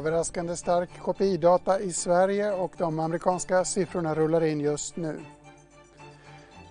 Överraskande 0.00 0.56
stark 0.56 0.90
KPI-data 1.04 1.80
i 1.80 1.92
Sverige 1.92 2.52
och 2.52 2.72
de 2.78 2.98
amerikanska 2.98 3.64
siffrorna 3.64 4.14
rullar 4.14 4.44
in 4.44 4.60
just 4.60 4.96
nu. 4.96 5.20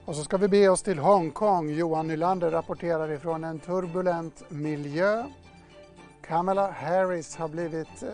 Och 0.05 0.15
så 0.15 0.23
ska 0.23 0.37
vi 0.37 0.47
be 0.47 0.69
oss 0.69 0.81
till 0.81 0.99
Hongkong. 0.99 1.69
Johan 1.69 2.07
Nylander 2.07 2.51
rapporterar 2.51 3.11
ifrån 3.11 3.43
en 3.43 3.59
turbulent 3.59 4.43
miljö. 4.49 5.23
Kamala 6.29 6.71
Harris 6.71 7.35
har 7.35 7.47
blivit 7.47 8.03
eh, 8.03 8.09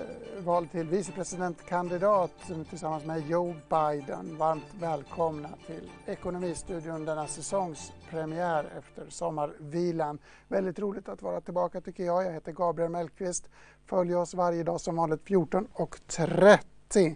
vald 0.45 0.71
till 0.71 0.87
vicepresidentkandidat 0.87 2.31
tillsammans 2.69 3.05
med 3.05 3.29
Joe 3.29 3.55
Biden. 3.69 4.37
Varmt 4.37 4.65
välkomna 4.79 5.49
till 5.67 5.91
Ekonomistudion 6.05 7.05
denna 7.05 7.27
säsongspremiär 7.27 8.67
efter 8.77 9.09
sommarvilan. 9.09 10.19
Väldigt 10.47 10.79
roligt 10.79 11.09
att 11.09 11.21
vara 11.21 11.41
tillbaka 11.41 11.81
tycker 11.81 12.03
jag. 12.03 12.25
Jag 12.25 12.31
heter 12.31 12.51
Gabriel 12.51 12.91
Mellqvist. 12.91 13.49
Följ 13.85 14.15
oss 14.15 14.33
varje 14.33 14.63
dag 14.63 14.81
som 14.81 14.95
vanligt 14.95 15.23
14.30. 15.23 17.15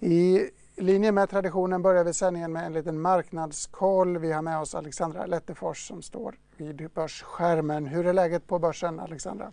I 0.00 0.50
linje 0.76 1.12
med 1.12 1.30
traditionen 1.30 1.82
börjar 1.82 2.04
vi 2.04 2.14
sändningen 2.14 2.52
med 2.52 2.66
en 2.66 2.72
liten 2.72 3.00
marknadskoll. 3.00 4.18
Vi 4.18 4.32
har 4.32 4.42
med 4.42 4.60
oss 4.60 4.74
Alexandra 4.74 5.26
Lettefors 5.26 5.88
som 5.88 6.02
står 6.02 6.34
vid 6.56 6.90
börsskärmen. 6.90 7.86
Hur 7.86 8.06
är 8.06 8.12
läget 8.12 8.46
på 8.46 8.58
börsen, 8.58 9.00
Alexandra? 9.00 9.52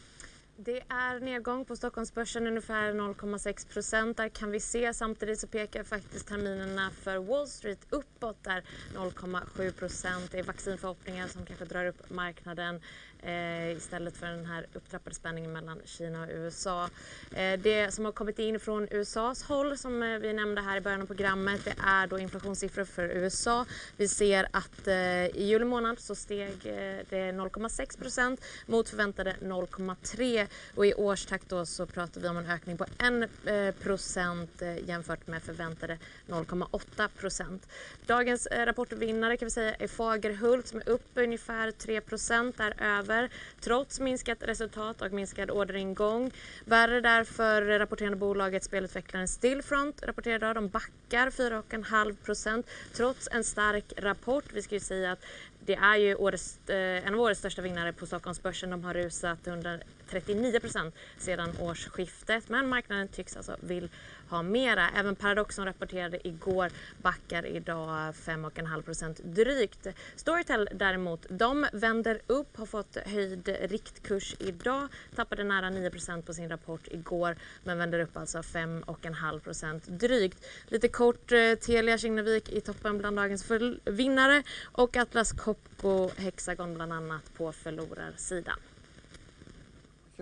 Det 0.61 0.81
är 0.89 1.19
nedgång 1.19 1.65
på 1.65 1.75
Stockholmsbörsen 1.75 2.47
ungefär 2.47 2.93
0,6 2.93 3.73
procent. 3.73 4.17
Där 4.17 4.29
kan 4.29 4.51
vi 4.51 4.59
se 4.59 4.93
samtidigt 4.93 5.39
så 5.39 5.47
pekar 5.47 5.83
faktiskt 5.83 6.27
terminerna 6.27 6.91
för 6.91 7.17
Wall 7.17 7.47
Street 7.47 7.79
uppåt 7.89 8.43
där 8.43 8.63
0,7 8.95 9.71
procent. 9.71 10.31
Det 10.31 10.39
är 10.39 10.43
vaccinförhoppningar 10.43 11.27
som 11.27 11.45
kanske 11.45 11.65
drar 11.65 11.85
upp 11.85 12.09
marknaden 12.09 12.81
eh, 13.23 13.77
istället 13.77 14.17
för 14.17 14.27
den 14.27 14.45
här 14.45 14.67
upptrappade 14.73 15.15
spänningen 15.15 15.51
mellan 15.51 15.81
Kina 15.85 16.23
och 16.23 16.29
USA. 16.31 16.89
Eh, 17.35 17.59
det 17.59 17.93
som 17.93 18.05
har 18.05 18.11
kommit 18.11 18.39
in 18.39 18.59
från 18.59 18.87
USAs 18.91 19.43
håll 19.43 19.77
som 19.77 20.03
eh, 20.03 20.19
vi 20.19 20.33
nämnde 20.33 20.61
här 20.61 20.77
i 20.77 20.81
början 20.81 21.01
av 21.01 21.05
programmet 21.05 21.65
det 21.65 21.75
är 21.83 22.07
då 22.07 22.19
inflationssiffror 22.19 22.85
för 22.85 23.03
USA. 23.03 23.65
Vi 23.97 24.07
ser 24.07 24.47
att 24.51 24.87
eh, 24.87 25.25
i 25.25 25.43
juli 25.43 25.65
månad 25.65 25.99
så 25.99 26.15
steg 26.15 26.49
eh, 26.49 26.99
det 27.09 27.31
0,6 27.31 27.99
procent 27.99 28.45
mot 28.65 28.89
förväntade 28.89 29.35
0,3 29.41 30.47
och 30.75 30.85
i 30.85 30.93
årstakt 30.93 31.49
då 31.49 31.65
så 31.65 31.85
pratar 31.85 32.21
vi 32.21 32.27
om 32.27 32.37
en 32.37 32.45
ökning 32.45 32.77
på 32.77 32.83
1 32.83 33.29
eh, 33.45 33.83
procent 33.83 34.61
eh, 34.61 34.89
jämfört 34.89 35.27
med 35.27 35.43
förväntade 35.43 35.97
0,8 36.27 37.07
procent. 37.19 37.67
Dagens 38.05 38.45
eh, 38.45 38.65
rapportvinnare 38.65 39.37
kan 39.37 39.45
vi 39.45 39.51
säga 39.51 39.75
är 39.75 39.87
Fagerhult 39.87 40.67
som 40.67 40.79
är 40.79 40.89
upp 40.89 41.11
ungefär 41.15 41.71
3 41.71 42.01
procent 42.01 42.57
där 42.57 42.73
över 42.79 43.08
över 43.09 43.29
trots 43.59 43.99
minskat 43.99 44.37
resultat 44.41 45.01
och 45.01 45.11
minskad 45.11 45.51
orderingång. 45.51 46.31
Värre 46.65 47.01
därför 47.01 47.61
rapporterande 47.79 48.17
bolaget 48.17 48.63
spelutvecklaren 48.63 49.27
Stillfront 49.27 50.03
rapporterar 50.03 50.35
idag. 50.35 50.55
De 50.55 50.67
backar 50.67 51.29
4,5 51.29 52.15
procent 52.15 52.69
trots 52.93 53.29
en 53.31 53.43
stark 53.43 53.93
rapport. 53.97 54.45
Vi 54.53 54.61
ska 54.61 54.75
ju 54.75 54.79
säga 54.79 55.11
att 55.11 55.25
det 55.65 55.75
är 55.75 55.97
ju 55.97 56.15
årets, 56.15 56.69
eh, 56.69 57.07
en 57.07 57.13
av 57.13 57.19
årets 57.19 57.39
största 57.39 57.61
vinnare 57.61 57.93
på 57.93 58.05
Stockholmsbörsen. 58.05 58.69
De 58.69 58.83
har 58.83 58.93
rusat 58.93 59.47
139 59.47 60.59
procent 60.59 60.95
sedan 61.17 61.49
årsskiftet 61.59 62.49
men 62.49 62.67
marknaden 62.67 63.07
tycks 63.07 63.37
alltså 63.37 63.55
vill 63.59 63.89
ha 64.29 64.41
mera. 64.41 64.89
Även 64.95 65.15
Paradox 65.15 65.55
som 65.55 65.65
rapporterade 65.65 66.27
igår 66.27 66.69
backar 67.01 67.45
idag 67.45 68.13
5,5 68.13 68.81
procent 68.81 69.19
drygt. 69.23 69.87
Storytel 70.15 70.69
däremot, 70.73 71.25
de 71.29 71.65
vänder 71.73 72.21
upp, 72.27 72.57
har 72.57 72.65
fått 72.65 72.97
höjd 73.05 73.57
riktkurs 73.61 74.35
idag, 74.39 74.87
tappade 75.15 75.43
nära 75.43 75.69
9 75.69 75.89
procent 75.89 76.25
på 76.25 76.33
sin 76.33 76.49
rapport 76.49 76.87
igår 76.91 77.35
men 77.63 77.77
vänder 77.77 77.99
upp 77.99 78.17
alltså 78.17 78.37
5,5 78.37 79.39
procent 79.39 79.83
drygt. 79.87 80.45
Lite 80.67 80.87
kort, 80.87 81.31
eh, 81.31 81.55
Telia 81.55 81.97
Kinnevik 81.97 82.49
i 82.49 82.61
toppen 82.61 82.97
bland 82.97 83.17
dagens 83.17 83.51
vinnare 83.85 84.43
och 84.71 84.97
Atlas 84.97 85.31
Copco 85.31 86.09
Hexagon 86.17 86.73
bland 86.73 86.93
annat 86.93 87.33
på 87.37 87.51
förlorarsidan. 87.51 88.59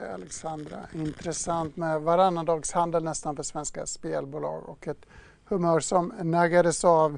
Alexandra. 0.01 0.77
Intressant 0.93 1.77
med 1.77 2.01
varannandagshandel 2.01 3.03
nästan 3.03 3.35
för 3.35 3.43
svenska 3.43 3.85
spelbolag 3.85 4.69
och 4.69 4.87
ett 4.87 5.05
humör 5.45 5.79
som 5.79 6.13
naggades 6.21 6.85
av 6.85 7.17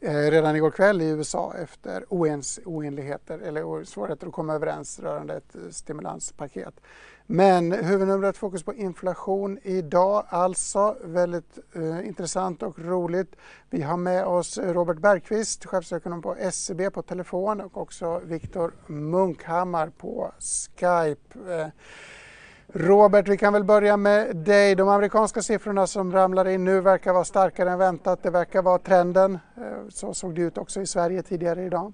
eh, 0.00 0.14
redan 0.14 0.56
igår 0.56 0.70
kväll 0.70 1.02
i 1.02 1.08
USA 1.08 1.54
efter 1.62 2.04
oens, 2.08 2.60
oenligheter 2.64 3.38
eller 3.38 3.84
svårigheter 3.84 4.26
att 4.26 4.32
komma 4.32 4.54
överens 4.54 5.00
rörande 5.00 5.36
ett 5.36 5.54
eh, 5.54 5.70
stimulanspaket. 5.70 6.80
Men 7.32 7.72
huvudnumret 7.72 8.36
fokus 8.36 8.62
på 8.62 8.74
inflation 8.74 9.58
idag 9.62 10.24
alltså. 10.28 10.96
Väldigt 11.04 11.58
eh, 11.74 12.06
intressant 12.06 12.62
och 12.62 12.78
roligt. 12.78 13.36
Vi 13.70 13.82
har 13.82 13.96
med 13.96 14.24
oss 14.24 14.58
Robert 14.58 14.98
Bergqvist, 14.98 15.66
chefsekonom 15.66 16.22
på 16.22 16.36
SEB 16.52 16.92
på 16.92 17.02
telefon 17.02 17.60
och 17.60 17.76
också 17.76 18.18
Viktor 18.24 18.72
Munkhammar 18.86 19.90
på 19.98 20.32
Skype. 20.38 21.54
Eh, 21.54 21.66
Robert, 22.74 23.28
vi 23.28 23.36
kan 23.36 23.52
väl 23.52 23.64
börja 23.64 23.96
med 23.96 24.36
dig. 24.36 24.74
De 24.74 24.88
amerikanska 24.88 25.40
siffrorna 25.40 25.86
som 25.86 26.12
ramlar 26.12 26.48
in 26.48 26.64
nu 26.64 26.80
verkar 26.80 27.12
vara 27.12 27.24
starkare 27.24 27.70
än 27.70 27.78
väntat. 27.78 28.22
Det 28.22 28.30
verkar 28.30 28.62
vara 28.62 28.78
trenden. 28.78 29.34
Eh, 29.34 29.88
så 29.88 30.14
såg 30.14 30.34
det 30.34 30.42
ut 30.42 30.58
också 30.58 30.80
i 30.80 30.86
Sverige 30.86 31.22
tidigare 31.22 31.62
idag. 31.62 31.92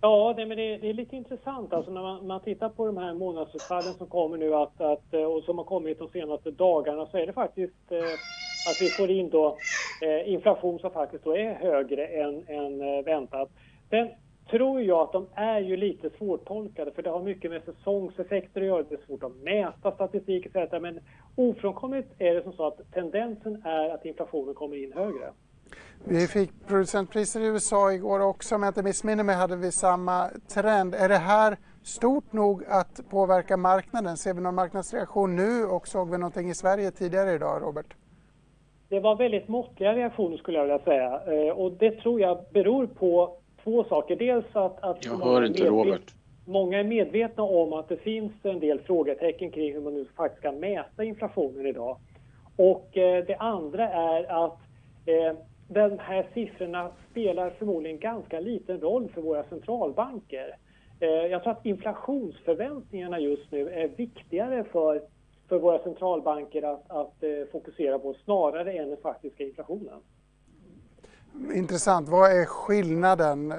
Ja, 0.00 0.34
det, 0.36 0.46
men 0.46 0.56
det, 0.56 0.76
det 0.76 0.90
är 0.90 0.94
lite 0.94 1.16
intressant 1.16 1.72
alltså 1.72 1.90
när 1.90 2.02
man, 2.02 2.26
man, 2.26 2.40
tittar 2.40 2.68
på 2.68 2.86
de 2.86 2.96
här 2.96 3.14
månadsutfallen 3.14 3.94
som 3.94 4.06
kommer 4.06 4.36
nu 4.36 4.54
att, 4.54 4.80
att, 4.80 5.14
eh, 5.14 5.22
och 5.22 5.42
som 5.42 5.58
har 5.58 5.64
kommit 5.64 5.98
de 5.98 6.08
senaste 6.08 6.50
dagarna 6.50 7.06
så 7.06 7.18
är 7.18 7.26
det 7.26 7.32
faktiskt 7.32 7.92
eh, 7.92 7.98
att 8.68 8.80
vi 8.80 8.88
får 8.88 9.10
in 9.10 9.30
då 9.30 9.56
eh, 10.02 10.32
inflation 10.32 10.78
som 10.78 10.90
faktiskt 10.90 11.24
då 11.24 11.36
är 11.36 11.54
högre 11.54 12.06
än, 12.06 12.44
än 12.48 12.80
eh, 12.80 13.04
väntat. 13.04 13.48
Sen 13.90 14.08
tror 14.50 14.82
jag 14.82 14.98
att 14.98 15.12
de 15.12 15.26
är 15.34 15.60
ju 15.60 15.76
lite 15.76 16.10
svårtolkade 16.18 16.90
för 16.90 17.02
det 17.02 17.10
har 17.10 17.22
mycket 17.22 17.50
med 17.50 17.62
säsongseffekter 17.64 18.60
att 18.60 18.66
göra. 18.66 18.82
Det 18.82 18.94
är 18.94 19.06
svårt 19.06 19.22
att 19.22 19.36
mäta 19.36 19.92
statistik 19.92 20.46
etc. 20.46 20.72
Men 20.80 21.00
ofrånkomligt 21.36 22.08
är 22.18 22.34
det 22.34 22.42
som 22.42 22.52
så 22.52 22.66
att 22.66 22.92
tendensen 22.92 23.62
är 23.64 23.94
att 23.94 24.04
inflationen 24.04 24.54
kommer 24.54 24.84
in 24.84 24.92
högre. 24.92 25.32
Vi 26.04 26.26
fick 26.26 26.50
producentpriser 26.66 27.40
i 27.40 27.46
USA 27.46 27.92
igår 27.92 28.20
också, 28.20 28.54
om 28.54 28.62
jag 28.62 28.70
inte 28.70 28.82
missminner 28.82 29.24
mig 29.24 29.36
hade 29.36 29.56
vi 29.56 29.72
samma 29.72 30.30
trend. 30.54 30.94
Är 30.94 31.08
det 31.08 31.16
här 31.16 31.56
stort 31.82 32.32
nog 32.32 32.64
att 32.68 33.00
påverka 33.10 33.56
marknaden? 33.56 34.16
Ser 34.16 34.34
vi 34.34 34.40
någon 34.40 34.54
marknadsreaktion 34.54 35.36
nu 35.36 35.64
och 35.64 35.88
såg 35.88 36.10
vi 36.10 36.18
någonting 36.18 36.50
i 36.50 36.54
Sverige 36.54 36.90
tidigare 36.90 37.32
idag, 37.32 37.62
Robert? 37.62 37.94
Det 38.88 39.00
var 39.00 39.16
väldigt 39.16 39.48
måttliga 39.48 39.92
reaktioner 39.94 40.36
skulle 40.36 40.58
jag 40.58 40.64
vilja 40.64 40.78
säga 40.78 41.20
eh, 41.26 41.52
och 41.52 41.72
det 41.72 41.90
tror 41.90 42.20
jag 42.20 42.44
beror 42.52 42.86
på 42.86 43.38
två 43.66 43.84
saker. 43.84 44.16
Dels 44.16 44.46
att, 44.52 44.84
att 44.84 45.04
jag 45.04 45.16
hör 45.18 45.44
inte 45.44 45.64
Robert. 45.64 46.14
Många 46.44 46.78
är 46.78 46.84
medvetna 46.84 47.42
om 47.42 47.72
att 47.72 47.88
det 47.88 47.96
finns 47.96 48.32
en 48.42 48.60
del 48.60 48.80
frågetecken 48.80 49.50
kring 49.50 49.72
hur 49.72 49.80
man 49.80 49.94
nu 49.94 50.06
faktiskt 50.16 50.40
ska 50.40 50.52
mäta 50.52 51.04
inflationen 51.04 51.66
idag. 51.66 51.96
Och 52.56 52.96
eh, 52.96 53.24
det 53.24 53.36
andra 53.36 53.88
är 53.88 54.44
att 54.44 54.58
eh, 55.06 55.38
de 55.68 55.98
här 55.98 56.26
siffrorna 56.34 56.90
spelar 57.10 57.50
förmodligen 57.50 57.98
ganska 57.98 58.40
liten 58.40 58.80
roll 58.80 59.08
för 59.14 59.20
våra 59.20 59.44
centralbanker. 59.44 60.56
Eh, 61.00 61.08
jag 61.08 61.42
tror 61.42 61.52
att 61.52 61.66
inflationsförväntningarna 61.66 63.20
just 63.20 63.52
nu 63.52 63.68
är 63.68 63.88
viktigare 63.88 64.64
för, 64.64 65.02
för 65.48 65.58
våra 65.58 65.78
centralbanker 65.78 66.62
att, 66.62 66.90
att 66.90 67.22
eh, 67.22 67.30
fokusera 67.52 67.98
på 67.98 68.14
snarare 68.24 68.72
än 68.72 68.88
den 68.88 68.98
faktiska 69.02 69.44
inflationen. 69.44 70.00
Intressant. 71.54 72.08
Vad 72.08 72.30
är 72.30 72.44
skillnaden? 72.44 73.54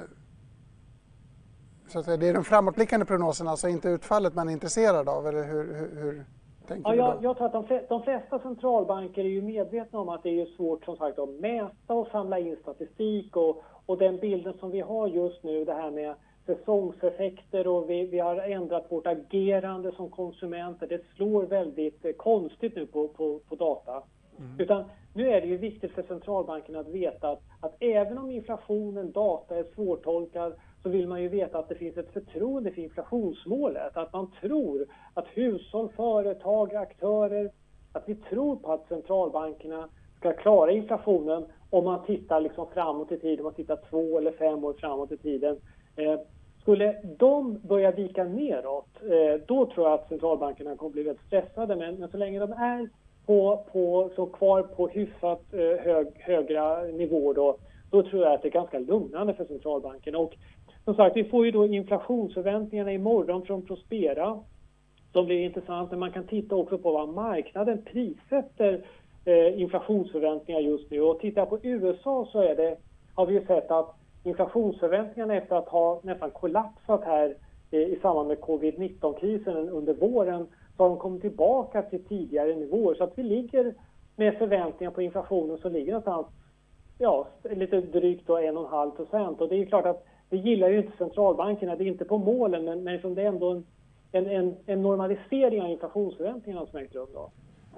Så 1.88 1.98
att 1.98 2.06
det 2.06 2.28
är 2.28 2.34
de 2.34 2.44
framåtblickande 2.44 3.06
prognoserna, 3.06 3.50
alltså 3.50 3.68
inte 3.68 3.88
utfallet 3.88 4.34
man 4.34 4.48
är 4.48 4.52
intresserad 4.52 5.08
av? 5.08 5.26
Eller 5.26 5.44
hur, 5.44 5.74
hur, 5.74 6.02
hur 6.02 6.24
tänker 6.68 6.90
ja, 6.90 6.92
du 6.92 6.98
jag, 6.98 7.16
jag 7.22 7.36
tror 7.36 7.46
att 7.46 7.88
de, 7.88 8.02
flesta 8.02 8.38
centralbanker 8.38 9.24
är 9.24 9.28
ju 9.28 9.42
medvetna 9.42 9.98
om 9.98 10.08
att 10.08 10.22
det 10.22 10.40
är 10.40 10.46
svårt 10.46 10.84
som 10.84 10.96
sagt 10.96 11.18
att 11.18 11.28
mäta 11.28 11.94
och 11.94 12.08
samla 12.08 12.38
in 12.38 12.56
statistik 12.62 13.36
och, 13.36 13.62
och 13.86 13.98
den 13.98 14.18
bilden 14.18 14.54
som 14.60 14.70
vi 14.70 14.80
har 14.80 15.08
just 15.08 15.42
nu, 15.42 15.64
det 15.64 15.74
här 15.74 15.90
med 15.90 16.14
säsongseffekter 16.46 17.66
och 17.66 17.90
vi, 17.90 18.06
vi 18.06 18.18
har 18.18 18.36
ändrat 18.36 18.86
vårt 18.88 19.06
agerande 19.06 19.92
som 19.92 20.10
konsumenter. 20.10 20.86
Det 20.86 21.00
slår 21.16 21.42
väldigt 21.42 22.18
konstigt 22.18 22.76
nu 22.76 22.86
på, 22.86 23.08
på, 23.08 23.40
på 23.48 23.54
data. 23.54 24.02
Mm. 24.38 24.60
Utan 24.60 24.84
nu 25.14 25.30
är 25.30 25.40
det 25.40 25.46
ju 25.46 25.56
viktigt 25.56 25.92
för 25.92 26.02
centralbanken 26.02 26.76
att 26.76 26.88
veta 26.88 27.30
att, 27.30 27.42
att 27.60 27.76
även 27.80 28.18
om 28.18 28.30
inflationen, 28.30 29.12
data 29.12 29.56
är 29.56 29.64
svårtolkad 29.74 30.52
så 30.82 30.88
vill 30.88 31.08
man 31.08 31.22
ju 31.22 31.28
veta 31.28 31.58
att 31.58 31.68
det 31.68 31.74
finns 31.74 31.96
ett 31.96 32.12
förtroende 32.12 32.70
för 32.70 32.82
inflationsmålet. 32.82 33.96
Att 33.96 34.12
man 34.12 34.30
tror 34.40 34.86
att 35.14 35.26
hushåll, 35.26 35.88
företag, 35.96 36.74
aktörer, 36.74 37.50
att 37.92 38.08
vi 38.08 38.14
tror 38.14 38.56
på 38.56 38.72
att 38.72 38.88
centralbankerna 38.88 39.88
ska 40.18 40.32
klara 40.32 40.72
inflationen 40.72 41.46
om 41.70 41.84
man 41.84 42.04
tittar 42.04 42.40
liksom 42.40 42.66
framåt 42.74 43.12
i 43.12 43.18
tiden, 43.18 43.38
om 43.38 43.44
man 43.44 43.54
tittar 43.54 43.78
två 43.90 44.18
eller 44.18 44.32
fem 44.32 44.64
år 44.64 44.72
framåt 44.72 45.12
i 45.12 45.16
tiden. 45.16 45.56
Eh, 45.96 46.20
Skulle 46.60 47.02
de 47.18 47.60
börja 47.62 47.90
vika 47.90 48.24
neråt, 48.24 48.88
eh, 49.02 49.40
då 49.46 49.66
tror 49.66 49.86
jag 49.86 49.94
att 49.94 50.08
centralbankerna 50.08 50.76
kommer 50.76 50.92
bli 50.92 51.02
väldigt 51.02 51.26
stressade. 51.26 51.76
Men, 51.76 51.94
men 51.94 52.10
så 52.10 52.16
länge 52.16 52.38
de 52.38 52.52
är 52.52 52.88
på, 53.28 53.64
på, 53.72 54.10
så 54.16 54.26
kvar 54.26 54.62
på 54.62 54.88
hyfsat 54.88 55.40
eh, 55.52 55.84
hög, 55.84 56.06
högra 56.14 56.82
nivåer 56.82 57.34
då, 57.34 57.56
då 57.90 58.02
tror 58.02 58.22
jag 58.24 58.32
att 58.32 58.42
det 58.42 58.48
är 58.48 58.52
ganska 58.52 58.78
lugnande 58.78 59.34
för 59.34 59.44
centralbanken. 59.44 60.14
Och 60.14 60.34
som 60.84 60.94
sagt, 60.94 61.16
vi 61.16 61.24
får 61.24 61.44
ju 61.46 61.50
då 61.50 61.66
inflationsförväntningarna 61.66 62.92
imorgon 62.92 63.46
från 63.46 63.62
Prospera 63.62 64.38
som 65.12 65.26
blir 65.26 65.40
intressant. 65.40 65.90
Men 65.90 66.00
man 66.00 66.12
kan 66.12 66.26
titta 66.26 66.54
också 66.54 66.78
på 66.78 66.92
vad 66.92 67.08
marknaden 67.08 67.82
prissätter 67.84 68.84
eh, 69.24 69.60
inflationsförväntningar 69.60 70.60
just 70.60 70.90
nu. 70.90 71.00
Och 71.00 71.20
tittar 71.20 71.46
på 71.46 71.58
USA 71.62 72.28
så 72.32 72.40
är 72.40 72.56
det, 72.56 72.76
har 73.14 73.26
vi 73.26 73.34
ju 73.34 73.46
sett 73.46 73.70
att 73.70 73.96
inflationsförväntningarna 74.24 75.34
efter 75.34 75.56
att 75.56 75.68
ha 75.68 76.00
nästan 76.02 76.30
kollapsat 76.30 77.04
här 77.04 77.34
eh, 77.70 77.80
i 77.80 77.98
samband 78.02 78.28
med 78.28 78.40
covid-19-krisen 78.40 79.68
under 79.68 79.94
våren 79.94 80.46
som 80.78 80.96
kom 80.96 81.20
tillbaka 81.20 81.82
till 81.82 82.04
tidigare 82.04 82.56
nivåer. 82.56 82.94
Så 82.94 83.04
att 83.04 83.18
vi 83.18 83.22
ligger 83.22 83.74
med 84.16 84.38
förväntningar 84.38 84.90
på 84.90 85.02
inflationen 85.02 85.58
som 85.58 85.72
ligger 85.72 85.92
någonstans 85.92 86.26
ja, 86.98 87.28
lite 87.42 87.80
drygt 87.80 88.26
då 88.26 88.38
1,5 88.38 88.90
procent. 88.90 89.40
Och 89.40 89.48
det 89.48 89.56
är 89.56 89.66
klart 89.66 89.86
att 89.86 90.06
det 90.28 90.36
gillar 90.36 90.68
ju 90.68 90.78
inte 90.78 90.96
centralbankerna. 90.98 91.76
Det 91.76 91.84
är 91.84 91.86
inte 91.86 92.04
på 92.04 92.18
målen 92.18 92.64
men, 92.64 92.84
men 92.84 92.92
liksom 92.92 93.14
det 93.14 93.22
är 93.22 93.26
ändå 93.26 93.50
en, 93.50 93.66
en, 94.12 94.26
en, 94.26 94.56
en 94.66 94.82
normalisering 94.82 95.62
av 95.62 95.70
inflationsförväntningarna 95.70 96.66
som 96.66 96.78
ägt 96.78 96.94
rum. 96.94 97.08
Då. 97.14 97.30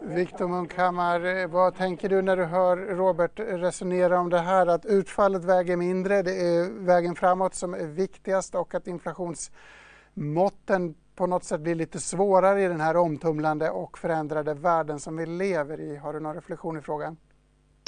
Viktor 0.02 0.48
Munkhammar, 0.48 1.46
vad 1.46 1.74
tänker 1.74 2.08
du 2.08 2.22
när 2.22 2.36
du 2.36 2.44
hör 2.44 2.76
Robert 2.76 3.40
resonera 3.40 4.20
om 4.20 4.30
det 4.30 4.38
här 4.38 4.66
att 4.66 4.86
utfallet 4.86 5.44
väger 5.44 5.76
mindre, 5.76 6.22
det 6.22 6.30
är 6.30 6.86
vägen 6.86 7.14
framåt 7.14 7.54
som 7.54 7.74
är 7.74 7.86
viktigast 7.86 8.54
och 8.54 8.74
att 8.74 8.86
inflationsmåtten 8.86 10.94
på 11.20 11.26
något 11.26 11.44
sätt 11.44 11.60
blir 11.60 11.74
lite 11.74 12.00
svårare 12.00 12.64
i 12.64 12.68
den 12.68 12.80
här 12.80 12.96
omtumlande 12.96 13.70
och 13.70 13.98
förändrade 13.98 14.54
världen 14.54 15.00
som 15.00 15.16
vi 15.16 15.26
lever 15.26 15.80
i. 15.80 15.96
Har 15.96 16.12
du 16.12 16.20
någon 16.20 16.34
reflektion 16.34 16.78
i 16.78 16.80
frågan? 16.80 17.16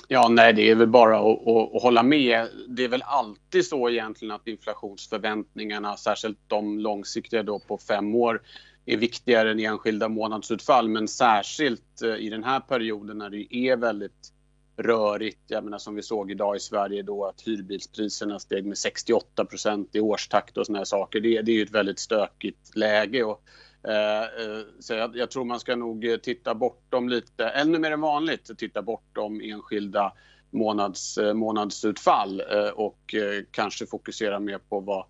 Ja, 0.09 0.29
nej, 0.29 0.53
det 0.53 0.71
är 0.71 0.75
väl 0.75 0.89
bara 0.89 1.19
att, 1.19 1.49
att, 1.49 1.75
att, 1.77 1.83
hålla 1.83 2.03
med. 2.03 2.49
Det 2.69 2.85
är 2.85 2.89
väl 2.89 3.03
alltid 3.03 3.67
så 3.67 3.91
egentligen 3.91 4.35
att 4.35 4.47
inflationsförväntningarna, 4.47 5.97
särskilt 5.97 6.39
de 6.47 6.79
långsiktiga 6.79 7.43
då 7.43 7.59
på 7.59 7.79
fem 7.79 8.15
år, 8.15 8.43
är 8.87 8.97
viktigare 8.97 9.51
än 9.51 9.61
enskilda 9.61 10.09
månadsutfall. 10.09 10.89
Men 10.89 11.09
särskilt 11.09 12.03
eh, 12.03 12.15
i 12.15 12.31
den 12.31 12.45
här 12.45 12.61
perioden 12.61 13.19
när 13.19 13.31
det 13.31 13.57
är 13.57 13.77
väldigt 13.77 14.33
rörigt. 14.77 15.41
Jag 15.47 15.65
menar 15.65 15.79
som 15.79 15.95
vi 15.95 16.03
såg 16.03 16.31
idag 16.31 16.57
i 16.57 16.61
Sverige 16.61 17.03
då 17.03 17.25
att 17.25 17.41
hyrbilspriserna 17.41 18.39
steg 18.39 18.67
med 18.67 18.77
68% 18.77 19.89
i 19.93 20.01
årstakt 20.01 20.57
och 20.57 20.67
såna 20.67 20.79
här 20.79 20.85
saker. 20.85 21.21
Det, 21.21 21.43
det 21.43 21.53
är 21.53 21.57
ju 21.57 21.63
ett 21.63 21.75
väldigt 21.75 21.99
stökigt 21.99 22.77
läge. 22.77 23.25
Och, 23.25 23.43
eh, 23.89 24.23
eh, 24.23 24.65
så 24.81 24.95
jag, 24.95 25.17
jag, 25.17 25.31
tror 25.31 25.45
man 25.45 25.61
ska 25.61 25.77
nog 25.77 26.19
titta 26.23 26.55
bortom 26.55 27.09
lite, 27.09 27.49
ännu 27.49 27.79
mer 27.79 27.91
än 27.91 28.01
vanligt, 28.01 28.59
titta 28.59 28.83
bortom 28.83 29.41
enskilda 29.41 30.13
månads, 30.51 31.19
eh, 31.19 31.35
månadsutfall 31.35 32.41
eh, 32.41 32.69
och 32.69 33.15
kanske 33.51 33.87
fokusera 33.87 34.41
mer 34.41 34.59
på 34.59 34.81
vad, 34.81 35.05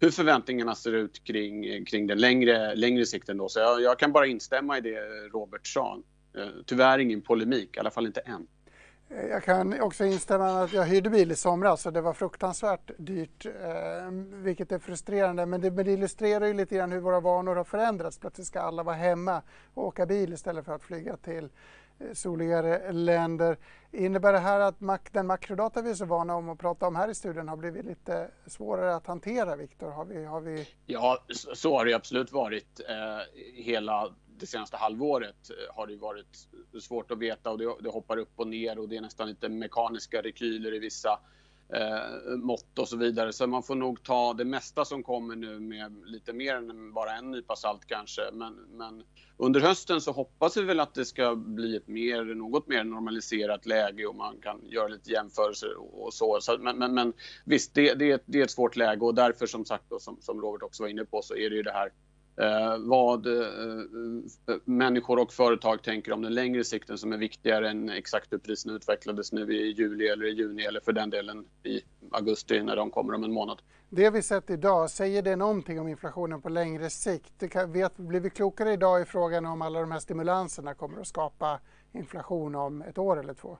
hur 0.00 0.10
förväntningarna 0.10 0.74
ser 0.74 0.92
ut 0.92 1.24
kring, 1.24 1.84
kring 1.84 2.06
den 2.06 2.18
längre, 2.18 2.74
längre 2.74 3.06
sikten. 3.06 3.36
Då. 3.36 3.48
Så 3.48 3.60
jag, 3.60 3.82
jag 3.82 3.98
kan 3.98 4.12
bara 4.12 4.26
instämma 4.26 4.78
i 4.78 4.80
det 4.80 5.00
Robert 5.32 5.66
sa. 5.66 5.98
Tyvärr 6.66 6.98
ingen 6.98 7.22
polemik, 7.22 7.76
i 7.76 7.80
alla 7.80 7.90
fall 7.90 8.06
inte 8.06 8.20
än. 8.20 8.46
Jag 9.10 9.44
kan 9.44 9.80
också 9.80 10.04
instämma 10.04 10.50
i 10.50 10.64
att 10.64 10.72
jag 10.72 10.84
hyrde 10.84 11.10
bil 11.10 11.32
i 11.32 11.36
somras 11.36 11.86
och 11.86 11.92
det 11.92 12.00
var 12.00 12.12
fruktansvärt 12.12 12.90
dyrt, 12.98 13.46
eh, 13.46 14.10
vilket 14.32 14.72
är 14.72 14.78
frustrerande. 14.78 15.46
Men 15.46 15.60
det, 15.60 15.70
men 15.70 15.84
det 15.84 15.92
illustrerar 15.92 16.46
ju 16.46 16.54
lite 16.54 16.76
grann 16.76 16.92
hur 16.92 17.00
våra 17.00 17.20
vanor 17.20 17.56
har 17.56 17.64
förändrats. 17.64 18.18
Plötsligt 18.18 18.46
ska 18.46 18.60
alla 18.60 18.82
vara 18.82 18.96
hemma 18.96 19.42
och 19.74 19.86
åka 19.86 20.06
bil 20.06 20.32
istället 20.32 20.64
för 20.64 20.74
att 20.74 20.82
flyga 20.82 21.16
till 21.16 21.48
eh, 21.98 22.12
soligare 22.12 22.92
länder. 22.92 23.56
Innebär 23.92 24.32
det 24.32 24.38
här 24.38 24.60
att 24.60 24.80
mak 24.80 25.12
den 25.12 25.26
makrodata 25.26 25.82
vi 25.82 25.90
är 25.90 25.94
så 25.94 26.04
vana 26.04 26.34
om 26.34 26.48
att 26.48 26.58
prata 26.58 26.86
om 26.86 26.96
här 26.96 27.08
i 27.08 27.14
studion 27.14 27.48
har 27.48 27.56
blivit 27.56 27.84
lite 27.84 28.30
svårare 28.46 28.94
att 28.94 29.06
hantera, 29.06 29.56
Viktor? 29.56 29.90
Har 29.90 30.04
vi, 30.04 30.24
har 30.24 30.40
vi... 30.40 30.68
Ja, 30.86 31.18
så 31.54 31.76
har 31.76 31.84
det 31.84 31.94
absolut 31.94 32.32
varit. 32.32 32.80
Eh, 32.88 33.64
hela 33.64 34.12
det 34.40 34.46
senaste 34.46 34.76
halvåret 34.76 35.50
eh, 35.50 35.76
har 35.76 35.86
det 35.86 35.96
varit 35.96 36.48
svårt 36.80 37.10
att 37.10 37.18
veta 37.18 37.50
och 37.50 37.58
det, 37.58 37.74
det 37.80 37.88
hoppar 37.88 38.16
upp 38.16 38.32
och 38.36 38.48
ner 38.48 38.78
och 38.78 38.88
det 38.88 38.96
är 38.96 39.00
nästan 39.00 39.28
lite 39.28 39.48
mekaniska 39.48 40.22
rekyler 40.22 40.74
i 40.74 40.78
vissa 40.78 41.20
eh, 41.72 42.36
mått 42.36 42.78
och 42.78 42.88
så 42.88 42.96
vidare. 42.96 43.32
Så 43.32 43.46
man 43.46 43.62
får 43.62 43.74
nog 43.74 44.02
ta 44.02 44.34
det 44.34 44.44
mesta 44.44 44.84
som 44.84 45.02
kommer 45.02 45.36
nu 45.36 45.60
med 45.60 46.02
lite 46.06 46.32
mer 46.32 46.54
än 46.54 46.92
bara 46.92 47.12
en 47.12 47.30
nypa 47.30 47.56
salt 47.56 47.86
kanske. 47.86 48.22
Men, 48.32 48.54
men 48.54 49.02
under 49.36 49.60
hösten 49.60 50.00
så 50.00 50.12
hoppas 50.12 50.56
vi 50.56 50.62
väl 50.62 50.80
att 50.80 50.94
det 50.94 51.04
ska 51.04 51.34
bli 51.36 51.76
ett 51.76 51.88
mer, 51.88 52.24
något 52.24 52.68
mer 52.68 52.84
normaliserat 52.84 53.66
läge 53.66 54.06
och 54.06 54.16
man 54.16 54.36
kan 54.42 54.60
göra 54.68 54.88
lite 54.88 55.10
jämförelser 55.10 56.02
och 56.02 56.14
så. 56.14 56.38
så 56.40 56.58
men, 56.58 56.78
men, 56.78 56.94
men 56.94 57.12
visst, 57.44 57.74
det, 57.74 57.94
det, 57.94 58.22
det, 58.26 58.40
är 58.40 58.44
ett 58.44 58.50
svårt 58.50 58.76
läge 58.76 59.04
och 59.04 59.14
därför 59.14 59.46
som 59.46 59.64
sagt 59.64 59.84
då, 59.88 59.98
som, 59.98 60.16
som 60.20 60.40
Robert 60.40 60.62
också 60.62 60.82
var 60.82 60.90
inne 60.90 61.04
på 61.04 61.22
så 61.22 61.36
är 61.36 61.50
det 61.50 61.56
ju 61.56 61.62
det 61.62 61.72
här 61.72 61.92
Eh, 62.40 62.78
vad 62.78 63.26
eh, 63.26 63.48
eh, 64.48 64.56
människor 64.64 65.18
och 65.18 65.32
företag 65.32 65.82
tänker 65.82 66.12
om 66.12 66.22
den 66.22 66.34
längre 66.34 66.64
sikten 66.64 66.98
som 66.98 67.12
är 67.12 67.16
viktigare 67.16 67.70
än 67.70 67.88
exakt 67.90 68.32
hur 68.32 68.38
priserna 68.38 68.74
utvecklades 68.74 69.32
nu 69.32 69.52
i 69.52 69.72
juli 69.72 70.08
eller 70.08 70.26
i 70.26 70.30
juni 70.30 70.62
eller 70.62 70.80
för 70.80 70.92
den 70.92 71.10
delen 71.10 71.44
i 71.62 71.80
augusti 72.10 72.62
när 72.62 72.76
de 72.76 72.90
kommer 72.90 73.14
om 73.14 73.24
en 73.24 73.32
månad. 73.32 73.62
Det 73.90 74.10
vi 74.10 74.22
sett 74.22 74.50
idag, 74.50 74.90
säger 74.90 75.22
det 75.22 75.36
någonting 75.36 75.80
om 75.80 75.88
inflationen 75.88 76.42
på 76.42 76.48
längre 76.48 76.90
sikt? 76.90 77.50
Kan, 77.50 77.72
vet, 77.72 77.96
blir 77.96 78.20
vi 78.20 78.30
klokare 78.30 78.72
idag 78.72 79.02
i 79.02 79.04
frågan 79.04 79.46
om 79.46 79.62
alla 79.62 79.80
de 79.80 79.92
här 79.92 79.98
stimulanserna 79.98 80.74
kommer 80.74 81.00
att 81.00 81.06
skapa 81.06 81.60
inflation 81.92 82.54
om 82.54 82.82
ett 82.82 82.98
år 82.98 83.20
eller 83.20 83.34
två? 83.34 83.58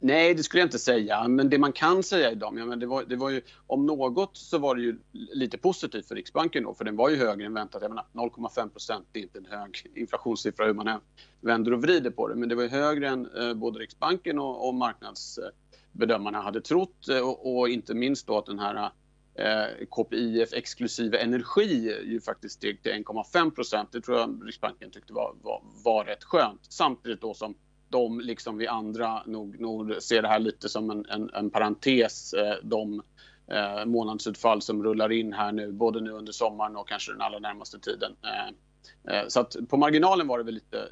Nej, 0.00 0.34
det 0.34 0.42
skulle 0.42 0.60
jag 0.60 0.66
inte 0.66 0.78
säga. 0.78 1.28
Men 1.28 1.50
det 1.50 1.58
man 1.58 1.72
kan 1.72 2.02
säga 2.02 2.32
idag, 2.32 2.58
ja, 2.58 2.66
men 2.66 2.78
det 2.78 2.86
var, 2.86 3.04
det 3.04 3.16
var 3.16 3.30
ju, 3.30 3.42
om 3.66 3.86
något 3.86 4.36
så 4.36 4.58
var 4.58 4.74
det 4.74 4.82
ju 4.82 4.98
lite 5.12 5.58
positivt 5.58 6.08
för 6.08 6.14
Riksbanken 6.14 6.62
då, 6.62 6.74
för 6.74 6.84
den 6.84 6.96
var 6.96 7.10
ju 7.10 7.16
högre 7.16 7.46
än 7.46 7.54
väntat. 7.54 7.82
Jag 7.82 7.88
menar 7.88 8.06
0,5 8.12 8.68
procent 8.68 9.06
är 9.12 9.20
inte 9.20 9.38
en 9.38 9.46
hög 9.46 9.90
inflationssiffra 9.94 10.66
hur 10.66 10.74
man 10.74 10.88
än 10.88 11.00
vänder 11.40 11.72
och 11.72 11.82
vrider 11.82 12.10
på 12.10 12.28
det, 12.28 12.34
men 12.34 12.48
det 12.48 12.54
var 12.54 12.62
ju 12.62 12.68
högre 12.68 13.08
än 13.08 13.36
eh, 13.36 13.54
både 13.54 13.78
Riksbanken 13.78 14.38
och, 14.38 14.68
och 14.68 14.74
marknadsbedömarna 14.74 16.40
hade 16.40 16.60
trott 16.60 17.08
eh, 17.08 17.28
och, 17.28 17.58
och, 17.58 17.68
inte 17.68 17.94
minst 17.94 18.26
då 18.26 18.38
att 18.38 18.46
den 18.46 18.58
här 18.58 18.90
eh, 19.34 19.86
KPIF 19.90 20.52
exklusive 20.52 21.18
energi 21.18 21.96
ju 22.04 22.20
faktiskt 22.20 22.54
steg 22.54 22.82
till 22.82 22.92
1,5 22.92 23.50
procent. 23.50 23.92
Det 23.92 24.00
tror 24.00 24.18
jag 24.18 24.40
Riksbanken 24.44 24.90
tyckte 24.90 25.12
var, 25.12 25.34
var, 25.42 25.62
var 25.84 26.04
rätt 26.04 26.24
skönt. 26.24 26.60
Samtidigt 26.68 27.20
då 27.20 27.34
som 27.34 27.54
de, 27.88 28.20
liksom 28.20 28.58
vi 28.58 28.66
andra, 28.66 29.22
nog, 29.26 29.60
nog 29.60 30.02
ser 30.02 30.22
det 30.22 30.28
här 30.28 30.38
lite 30.38 30.68
som 30.68 30.90
en, 30.90 31.06
en, 31.06 31.30
en 31.34 31.50
parentes. 31.50 32.32
Eh, 32.32 32.54
de 32.62 33.02
eh, 33.46 33.84
månadsutfall 33.84 34.62
som 34.62 34.82
rullar 34.82 35.12
in 35.12 35.32
här 35.32 35.52
nu, 35.52 35.72
både 35.72 36.00
nu 36.00 36.10
under 36.10 36.32
sommaren 36.32 36.76
och 36.76 36.88
kanske 36.88 37.12
den 37.12 37.20
allra 37.20 37.38
närmaste 37.38 37.78
tiden. 37.78 38.12
Eh, 38.22 39.14
eh, 39.14 39.24
så 39.28 39.40
att 39.40 39.56
på 39.68 39.76
marginalen 39.76 40.26
var 40.26 40.38
det 40.38 40.44
väl 40.44 40.54
lite 40.54 40.88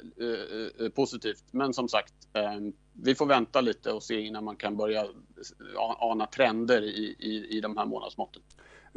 eh, 0.79 0.89
positivt. 0.89 1.43
Men 1.51 1.73
som 1.73 1.89
sagt, 1.89 2.13
vi 2.93 3.15
får 3.15 3.25
vänta 3.25 3.61
lite 3.61 3.91
och 3.91 4.03
se 4.03 4.21
innan 4.21 4.43
man 4.43 4.55
kan 4.55 4.77
börja 4.77 5.05
ana 5.99 6.25
trender 6.25 6.81
i, 6.81 7.15
i, 7.19 7.57
i 7.57 7.61
de 7.61 7.77
här 7.77 7.85
månadsmåtten. 7.85 8.41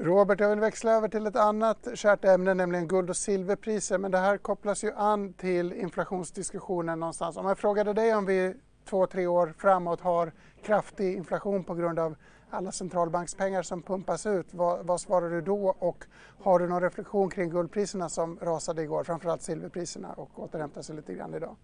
Robert, 0.01 0.41
jag 0.41 0.49
vill 0.49 0.61
växla 0.61 0.93
över 0.93 1.09
till 1.09 1.27
ett 1.27 1.37
annat 1.37 1.89
kärt 1.95 2.25
ämne, 2.25 2.55
nämligen 2.55 2.89
guld 2.89 3.11
och 3.11 3.17
silverpriser. 3.17 3.99
Men 3.99 4.11
det 4.11 4.19
här 4.19 4.37
kopplas 4.37 4.85
ju 4.85 4.93
an 4.93 5.33
till 5.33 5.73
inflationsdiskussionen 5.73 7.01
någonstans. 7.01 7.37
Om 7.37 7.47
jag 7.47 7.59
frågade 7.59 7.93
dig 7.93 8.15
om 8.15 8.27
vi 8.27 8.55
två, 8.85 9.07
tre 9.07 9.27
år 9.27 9.55
framåt 9.59 10.01
har 10.01 10.33
kraftig 10.63 11.17
inflation 11.17 11.65
på 11.65 11.75
grund 11.75 11.99
av 11.99 12.17
alla 12.51 12.73
centralbankspengar 12.73 13.63
som 13.63 13.83
pumpas 13.83 14.27
ut, 14.27 14.55
vad, 14.55 14.87
vad 14.87 15.01
svarar 15.01 15.31
du 15.31 15.41
då? 15.41 15.75
Och 15.79 16.05
har 16.43 16.59
du 16.59 16.69
någon 16.69 16.83
reflektion 16.83 17.31
kring 17.31 17.51
guldpriserna 17.51 18.09
som 18.09 18.39
rasade 18.43 18.83
igår, 18.83 19.05
framförallt 19.05 19.43
silverpriserna 19.43 20.13
och 20.13 20.43
återhämtar 20.43 20.83
sig 20.83 20.97
lite 20.97 21.15
grann 21.15 21.35
idag? 21.35 21.57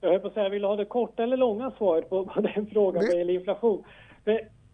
Jag 0.00 0.10
höll 0.10 0.20
på 0.20 0.26
att 0.26 0.34
säga, 0.34 0.48
vill 0.48 0.62
du 0.62 0.68
ha 0.68 0.76
det 0.76 0.84
korta 0.84 1.22
eller 1.22 1.36
långa 1.36 1.70
svaret 1.70 2.10
på, 2.10 2.26
på 2.26 2.40
den 2.40 2.66
frågan 2.66 3.04
vad 3.06 3.18
gäller 3.18 3.34
inflation? 3.34 3.84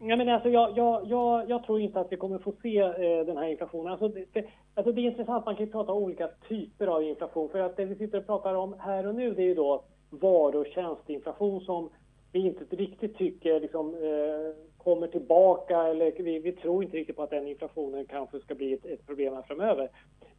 Ja, 0.01 0.17
men 0.17 0.29
alltså, 0.29 0.49
jag, 0.49 0.79
jag, 0.79 1.07
jag, 1.07 1.51
jag, 1.51 1.65
tror 1.65 1.81
inte 1.81 2.01
att 2.01 2.13
vi 2.13 2.17
kommer 2.17 2.39
få 2.39 2.53
se 2.63 2.79
eh, 2.79 3.27
den 3.27 3.37
här 3.37 3.49
inflationen. 3.49 3.93
Alltså 3.93 4.09
det, 4.09 4.25
det, 4.33 4.45
alltså 4.75 4.93
det 4.93 5.01
är 5.01 5.11
intressant, 5.11 5.47
man 5.47 5.57
kan 5.57 5.67
ju 5.67 5.73
prata 5.73 5.93
om 5.93 6.03
olika 6.03 6.29
typer 6.49 6.87
av 6.87 7.03
inflation. 7.03 7.49
För 7.49 7.59
att 7.59 7.77
det 7.77 7.85
vi 7.85 7.95
sitter 7.95 8.19
och 8.19 8.27
pratar 8.27 8.55
om 8.55 8.75
här 8.79 9.07
och 9.07 9.15
nu 9.15 9.35
det 9.35 9.43
är 9.43 9.47
ju 9.47 9.55
då 9.55 9.85
varu 10.11 10.59
och 10.59 10.67
tjänsteinflation 10.67 11.61
som 11.61 11.91
vi 12.33 12.39
inte 12.39 12.77
riktigt 12.77 13.17
tycker 13.17 13.61
liksom, 13.61 13.95
eh, 13.95 14.83
kommer 14.85 15.07
tillbaka. 15.07 15.83
Eller 15.83 16.13
vi, 16.23 16.39
vi, 16.39 16.53
tror 16.53 16.85
inte 16.85 16.97
riktigt 16.97 17.17
på 17.17 17.23
att 17.23 17.31
den 17.31 17.47
inflationen 17.47 18.05
kanske 18.05 18.41
ska 18.41 18.55
bli 18.55 18.73
ett, 18.73 18.87
ett 18.87 19.07
problem 19.07 19.35
här 19.35 19.43
framöver. 19.43 19.89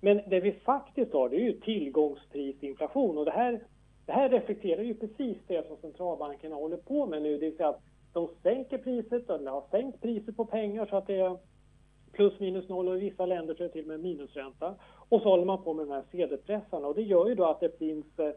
Men 0.01 0.21
det 0.27 0.39
vi 0.39 0.51
faktiskt 0.51 1.13
har 1.13 1.29
det 1.29 1.35
är 1.35 1.45
ju 1.45 1.53
tillgångsprisinflation. 1.53 3.17
Och 3.17 3.25
det 3.25 3.31
här, 3.31 3.59
det 4.05 4.11
här 4.11 4.29
reflekterar 4.29 4.81
ju 4.81 4.93
precis 4.93 5.37
det 5.47 5.67
som 5.67 5.77
centralbankerna 5.77 6.55
håller 6.55 6.77
på 6.77 7.05
med 7.05 7.21
nu. 7.21 7.37
Det 7.37 7.45
vill 7.45 7.57
säga 7.57 7.69
att 7.69 7.81
de 8.13 8.29
sänker 8.43 8.77
priset, 8.77 9.29
eller 9.29 9.51
har 9.51 9.63
sänkt 9.71 10.01
priset 10.01 10.37
på 10.37 10.45
pengar 10.45 10.85
så 10.85 10.95
att 10.95 11.07
det 11.07 11.19
är 11.19 11.37
plus 12.11 12.39
minus 12.39 12.69
noll 12.69 12.87
och 12.87 12.97
i 12.97 12.99
vissa 12.99 13.25
länder 13.25 13.55
så 13.55 13.63
är 13.63 13.67
det 13.67 13.73
till 13.73 13.81
och 13.81 13.87
med 13.87 13.99
minusränta. 13.99 14.75
Och 15.09 15.21
så 15.21 15.29
håller 15.29 15.45
man 15.45 15.63
på 15.63 15.73
med 15.73 15.87
de 15.87 15.93
här 15.93 16.03
sedelpressarna 16.11 16.87
och 16.87 16.95
det 16.95 17.01
gör 17.01 17.27
ju 17.27 17.35
då 17.35 17.45
att 17.45 17.59
det 17.59 17.79
finns 17.79 18.19
eh, 18.19 18.31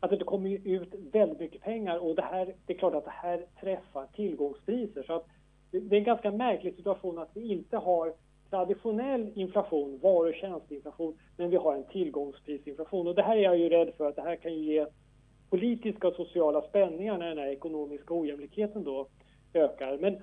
att 0.00 0.10
det 0.10 0.24
kommer 0.24 0.68
ut 0.68 0.94
väldigt 1.12 1.38
mycket 1.38 1.62
pengar 1.62 1.98
och 1.98 2.14
det 2.14 2.22
här, 2.22 2.54
det 2.66 2.72
är 2.72 2.78
klart 2.78 2.94
att 2.94 3.04
det 3.04 3.10
här 3.10 3.46
träffar 3.60 4.06
tillgångspriser. 4.06 5.02
Så 5.02 5.12
att 5.12 5.26
det 5.70 5.96
är 5.96 5.98
en 5.98 6.04
ganska 6.04 6.30
märklig 6.30 6.74
situation 6.76 7.18
att 7.18 7.30
vi 7.34 7.52
inte 7.52 7.76
har 7.76 8.14
traditionell 8.50 9.32
inflation, 9.34 9.98
varu 10.02 10.28
och 10.28 10.34
tjänsteinflation, 10.34 11.18
men 11.36 11.50
vi 11.50 11.56
har 11.56 11.74
en 11.74 11.84
tillgångsprisinflation. 11.84 13.06
Och 13.06 13.14
det 13.14 13.22
här 13.22 13.36
är 13.36 13.42
jag 13.42 13.58
ju 13.58 13.68
rädd 13.68 13.92
för 13.96 14.08
att 14.08 14.16
det 14.16 14.22
här 14.22 14.36
kan 14.36 14.54
ju 14.54 14.74
ge 14.74 14.86
politiska 15.50 16.08
och 16.08 16.14
sociala 16.14 16.62
spänningar 16.62 17.18
när 17.18 17.28
den 17.28 17.38
här 17.38 17.48
ekonomiska 17.48 18.14
ojämlikheten 18.14 18.84
då 18.84 19.08
ökar. 19.54 19.98
Men 19.98 20.16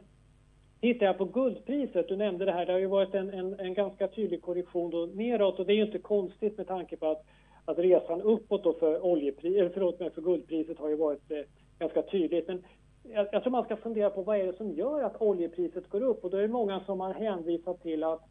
tittar 0.82 1.06
jag 1.06 1.18
på 1.18 1.26
guldpriset, 1.26 2.08
du 2.08 2.16
nämnde 2.16 2.46
det 2.46 2.52
här, 2.52 2.66
det 2.66 2.72
har 2.72 2.80
ju 2.80 2.86
varit 2.86 3.14
en, 3.14 3.30
en, 3.30 3.60
en 3.60 3.74
ganska 3.74 4.08
tydlig 4.08 4.42
korrektion 4.42 4.92
då 4.92 5.06
neråt 5.06 5.60
och 5.60 5.66
det 5.66 5.74
är 5.74 5.78
ju 5.78 5.86
inte 5.86 6.00
konstigt 6.00 6.58
med 6.58 6.68
tanke 6.68 6.98
på 6.98 7.08
att, 7.08 7.26
att 7.66 7.80
resan 7.80 8.22
uppåt 8.22 8.64
då 8.64 8.74
för, 8.74 9.06
oljepri, 9.06 9.60
eller 9.60 9.70
förlåt 9.70 10.00
mig, 10.00 10.12
för 10.12 10.22
guldpriset 10.22 10.80
har 10.80 10.90
ju 10.90 10.96
varit 10.96 11.32
eh, 11.32 11.42
ganska 11.80 12.02
tydligt. 12.02 12.48
Men 12.48 12.64
jag, 13.04 13.28
jag 13.32 13.44
tror 13.44 13.52
man 13.52 13.66
ska 13.66 13.76
fundera 13.76 14.10
på 14.10 14.22
vad 14.22 14.38
är 14.38 14.46
det 14.46 14.58
som 14.58 14.72
gör 14.72 15.04
att 15.04 15.22
oljepriset 15.22 15.90
går 15.90 16.04
upp 16.04 16.24
och 16.24 16.30
då 16.30 16.38
är 16.38 16.42
det 16.42 16.48
många 16.48 16.80
som 16.80 17.00
har 17.00 17.14
hänvisat 17.14 17.82
till 17.82 18.04
att 18.04 18.22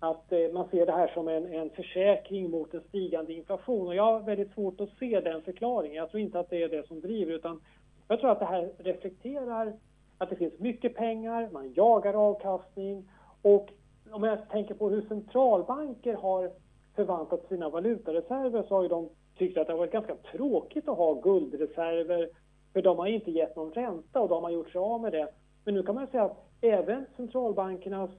att 0.00 0.32
eh, 0.32 0.52
man 0.52 0.68
ser 0.68 0.86
det 0.86 0.92
här 0.92 1.08
som 1.08 1.28
en, 1.28 1.54
en 1.54 1.70
försäkring 1.70 2.50
mot 2.50 2.74
en 2.74 2.80
stigande 2.80 3.32
inflation. 3.32 3.86
Och 3.86 3.94
jag 3.94 4.02
har 4.02 4.20
väldigt 4.20 4.52
svårt 4.52 4.80
att 4.80 4.98
se 4.98 5.20
den 5.20 5.42
förklaringen. 5.42 5.96
Jag 5.96 6.10
tror 6.10 6.20
inte 6.20 6.40
att 6.40 6.50
det 6.50 6.62
är 6.62 6.68
det 6.68 6.86
som 6.86 7.00
driver 7.00 7.32
utan 7.32 7.60
jag 8.08 8.20
tror 8.20 8.30
att 8.30 8.38
det 8.38 8.44
här 8.44 8.70
reflekterar 8.78 9.72
att 10.18 10.30
det 10.30 10.36
finns 10.36 10.58
mycket 10.58 10.94
pengar, 10.94 11.48
man 11.52 11.72
jagar 11.76 12.14
avkastning 12.14 13.08
och 13.42 13.68
om 14.10 14.22
jag 14.22 14.48
tänker 14.48 14.74
på 14.74 14.90
hur 14.90 15.02
centralbanker 15.02 16.14
har 16.14 16.50
förvaltat 16.94 17.48
sina 17.48 17.68
valutareserver 17.68 18.62
så 18.62 18.74
har 18.74 18.82
ju 18.82 18.88
de 18.88 19.08
tyckt 19.38 19.58
att 19.58 19.66
det 19.66 19.72
har 19.72 19.78
varit 19.78 19.92
ganska 19.92 20.16
tråkigt 20.32 20.88
att 20.88 20.96
ha 20.96 21.14
guldreserver 21.14 22.28
för 22.72 22.82
de 22.82 22.98
har 22.98 23.06
inte 23.06 23.30
gett 23.30 23.56
någon 23.56 23.72
ränta 23.72 24.20
och 24.20 24.28
de 24.28 24.42
har 24.42 24.50
gjort 24.50 24.70
sig 24.70 24.78
av 24.78 25.00
med 25.00 25.12
det. 25.12 25.28
Men 25.64 25.74
nu 25.74 25.82
kan 25.82 25.94
man 25.94 26.06
säga 26.06 26.24
att 26.24 26.48
även 26.60 27.06
centralbankernas 27.16 28.10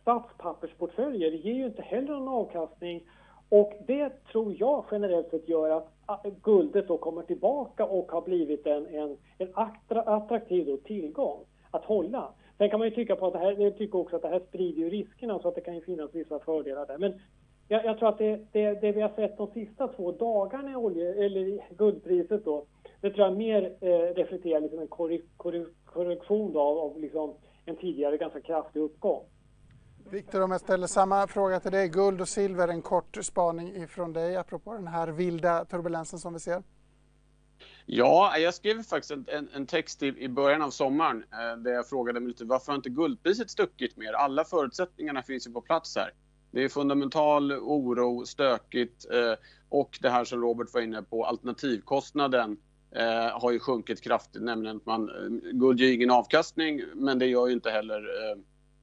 statspappersportföljer 0.00 1.30
ger 1.30 1.54
ju 1.54 1.66
inte 1.66 1.82
heller 1.82 2.14
någon 2.14 2.28
avkastning 2.28 3.02
och 3.48 3.72
det 3.86 4.24
tror 4.32 4.54
jag 4.58 4.84
generellt 4.90 5.30
sett 5.30 5.48
gör 5.48 5.70
att 6.06 6.26
guldet 6.42 6.88
då 6.88 6.98
kommer 6.98 7.22
tillbaka 7.22 7.84
och 7.84 8.12
har 8.12 8.22
blivit 8.22 8.66
en, 8.66 8.86
en, 8.86 9.16
en 9.38 9.48
attraktiv 10.06 10.66
då 10.66 10.76
tillgång 10.76 11.44
att 11.70 11.84
hålla. 11.84 12.28
Sen 12.58 12.70
kan 12.70 12.78
man 12.78 12.88
ju 12.88 12.94
tycka 12.94 13.16
på 13.16 13.26
att 13.26 13.32
det 13.32 13.38
här, 13.38 13.52
jag 13.52 13.78
tycker 13.78 13.98
också 13.98 14.16
att 14.16 14.22
det 14.22 14.28
här 14.28 14.42
sprider 14.48 14.82
ju 14.82 14.90
riskerna 14.90 15.38
så 15.38 15.48
att 15.48 15.54
det 15.54 15.60
kan 15.60 15.74
ju 15.74 15.80
finnas 15.80 16.14
vissa 16.14 16.38
fördelar 16.38 16.86
där. 16.86 16.98
Men 16.98 17.20
jag, 17.68 17.84
jag 17.84 17.98
tror 17.98 18.08
att 18.08 18.18
det, 18.18 18.40
det, 18.52 18.80
det, 18.80 18.92
vi 18.92 19.00
har 19.00 19.12
sett 19.16 19.38
de 19.38 19.46
sista 19.46 19.88
två 19.88 20.12
dagarna 20.12 20.72
i 20.72 20.76
olje, 20.76 21.24
eller 21.24 21.60
guldpriset 21.76 22.44
då, 22.44 22.64
det 23.00 23.10
tror 23.10 23.26
jag 23.26 23.36
mer 23.36 23.76
eh, 23.80 24.14
reflekterar 24.14 24.60
liksom 24.60 24.80
en 24.80 24.88
korre, 24.88 25.18
korre, 25.36 25.64
korrektion 25.84 26.56
av, 26.56 26.78
av 26.78 27.00
liksom 27.00 27.34
en 27.64 27.76
tidigare 27.76 28.16
ganska 28.16 28.40
kraftig 28.40 28.80
uppgång. 28.80 29.22
Viktor, 30.10 30.42
om 30.42 30.50
jag 30.50 30.60
ställer 30.60 30.86
samma 30.86 31.26
fråga 31.26 31.60
till 31.60 31.72
dig. 31.72 31.88
Guld 31.88 32.20
och 32.20 32.28
silver, 32.28 32.68
en 32.68 32.82
kort 32.82 33.18
spaning 33.22 33.76
ifrån 33.76 34.12
dig 34.12 34.36
apropå 34.36 34.74
den 34.74 34.86
här 34.86 35.08
vilda 35.08 35.64
turbulensen 35.64 36.18
som 36.18 36.32
vi 36.32 36.40
ser. 36.40 36.62
Ja, 37.86 38.38
jag 38.38 38.54
skrev 38.54 38.82
faktiskt 38.82 39.10
en, 39.10 39.48
en 39.54 39.66
text 39.66 40.02
i, 40.02 40.06
i, 40.06 40.28
början 40.28 40.62
av 40.62 40.70
sommaren 40.70 41.24
eh, 41.32 41.62
där 41.62 41.70
jag 41.70 41.88
frågade 41.88 42.20
mig 42.20 42.28
lite 42.28 42.44
varför 42.44 42.72
har 42.72 42.76
inte 42.76 42.90
guldpriset 42.90 43.50
stuckit 43.50 43.96
mer? 43.96 44.12
Alla 44.12 44.44
förutsättningarna 44.44 45.22
finns 45.22 45.46
ju 45.46 45.52
på 45.52 45.60
plats 45.60 45.96
här. 45.96 46.10
Det 46.50 46.64
är 46.64 46.68
fundamental 46.68 47.52
oro, 47.52 48.26
stökigt 48.26 49.06
eh, 49.10 49.34
och 49.68 49.98
det 50.02 50.10
här 50.10 50.24
som 50.24 50.40
Robert 50.40 50.74
var 50.74 50.80
inne 50.80 51.02
på, 51.02 51.24
alternativkostnaden 51.24 52.56
eh, 52.90 53.40
har 53.40 53.50
ju 53.50 53.58
sjunkit 53.58 54.00
kraftigt, 54.00 54.42
nämligen 54.42 54.76
att 54.76 54.86
man, 54.86 55.08
eh, 55.08 55.50
guld 55.52 55.80
ger 55.80 55.92
ingen 55.92 56.10
avkastning 56.10 56.82
men 56.94 57.18
det 57.18 57.26
gör 57.26 57.46
ju 57.46 57.52
inte 57.52 57.70
heller 57.70 57.98
eh, 57.98 58.38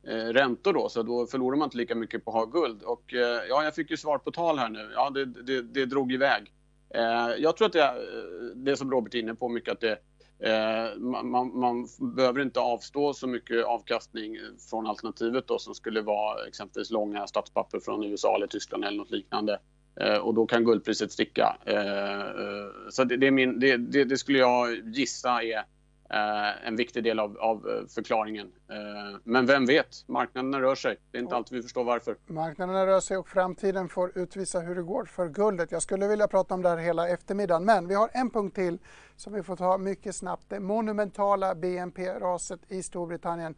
Eh, 0.07 0.33
räntor 0.33 0.73
då, 0.73 0.89
så 0.89 1.03
då 1.03 1.27
förlorar 1.27 1.57
man 1.57 1.65
inte 1.65 1.77
lika 1.77 1.95
mycket 1.95 2.25
på 2.25 2.31
att 2.31 2.37
ha 2.37 2.45
guld. 2.45 2.83
Och 2.83 3.13
eh, 3.13 3.41
ja, 3.49 3.63
jag 3.63 3.75
fick 3.75 3.91
ju 3.91 3.97
svar 3.97 4.17
på 4.17 4.31
tal 4.31 4.59
här 4.59 4.69
nu. 4.69 4.91
Ja, 4.93 5.09
det, 5.09 5.25
det, 5.25 5.61
det 5.61 5.85
drog 5.85 6.13
iväg. 6.13 6.51
Eh, 6.89 7.35
jag 7.37 7.57
tror 7.57 7.67
att 7.67 7.73
det, 7.73 7.81
är 7.81 8.55
det 8.55 8.77
som 8.77 8.91
Robert 8.91 9.15
är 9.15 9.19
inne 9.19 9.35
på 9.35 9.49
mycket 9.49 9.73
att 9.73 9.81
det 9.81 9.99
Eh, 10.39 10.97
man, 11.23 11.59
man, 11.59 11.87
behöver 12.15 12.41
inte 12.41 12.59
avstå 12.59 13.13
så 13.13 13.27
mycket 13.27 13.65
avkastning 13.65 14.37
från 14.69 14.87
alternativet 14.87 15.47
då, 15.47 15.59
som 15.59 15.75
skulle 15.75 16.01
vara 16.01 16.47
exempelvis 16.47 16.91
långa 16.91 17.27
statspapper 17.27 17.79
från 17.79 18.03
USA 18.03 18.35
eller 18.35 18.47
Tyskland 18.47 18.85
eller 18.85 18.97
något 18.97 19.11
liknande. 19.11 19.59
Eh, 20.01 20.17
och 20.17 20.33
då 20.33 20.45
kan 20.45 20.65
guldpriset 20.65 21.11
sticka. 21.11 21.57
Eh, 21.65 22.19
eh 22.19 22.67
så 22.89 23.03
det, 23.03 23.17
det, 23.17 23.31
min, 23.31 23.59
det, 23.59 23.77
det, 24.03 24.17
skulle 24.17 24.39
jag 24.39 24.75
gissa 24.95 25.43
är 25.43 25.63
Eh, 26.09 26.67
en 26.67 26.75
viktig 26.75 27.03
del 27.03 27.19
av, 27.19 27.37
av, 27.39 27.69
eh, 27.69 27.87
förklaringen. 27.87 28.51
Eh, 28.69 29.19
men 29.23 29.45
vem 29.45 29.65
vet, 29.65 30.07
marknaderna 30.07 30.61
rör 30.61 30.75
sig. 30.75 30.97
Det 31.11 31.17
är 31.17 31.21
inte 31.21 31.35
alltid 31.35 31.55
vi 31.55 31.61
förstår 31.61 31.83
varför. 31.83 32.17
Marknaderna 32.25 32.87
rör 32.87 32.99
sig 32.99 33.17
och 33.17 33.27
framtiden 33.27 33.89
får 33.89 34.17
utvisa 34.17 34.59
hur 34.59 34.75
det 34.75 34.81
går 34.81 35.05
för 35.05 35.29
guldet. 35.29 35.71
Jag 35.71 35.81
skulle 35.81 36.07
vilja 36.07 36.27
prata 36.27 36.53
om 36.53 36.61
det 36.61 36.69
här 36.69 36.77
hela 36.77 37.09
eftermiddagen, 37.09 37.65
men 37.65 37.87
vi 37.87 37.95
har 37.95 38.09
en 38.13 38.29
punkt 38.29 38.55
till 38.55 38.77
som 39.15 39.33
vi 39.33 39.43
får 39.43 39.55
ta 39.55 39.77
mycket 39.77 40.15
snabbt. 40.15 40.43
Det 40.49 40.59
monumentala 40.59 41.55
BNP-raset 41.55 42.59
i 42.67 42.83
Storbritannien. 42.83 43.55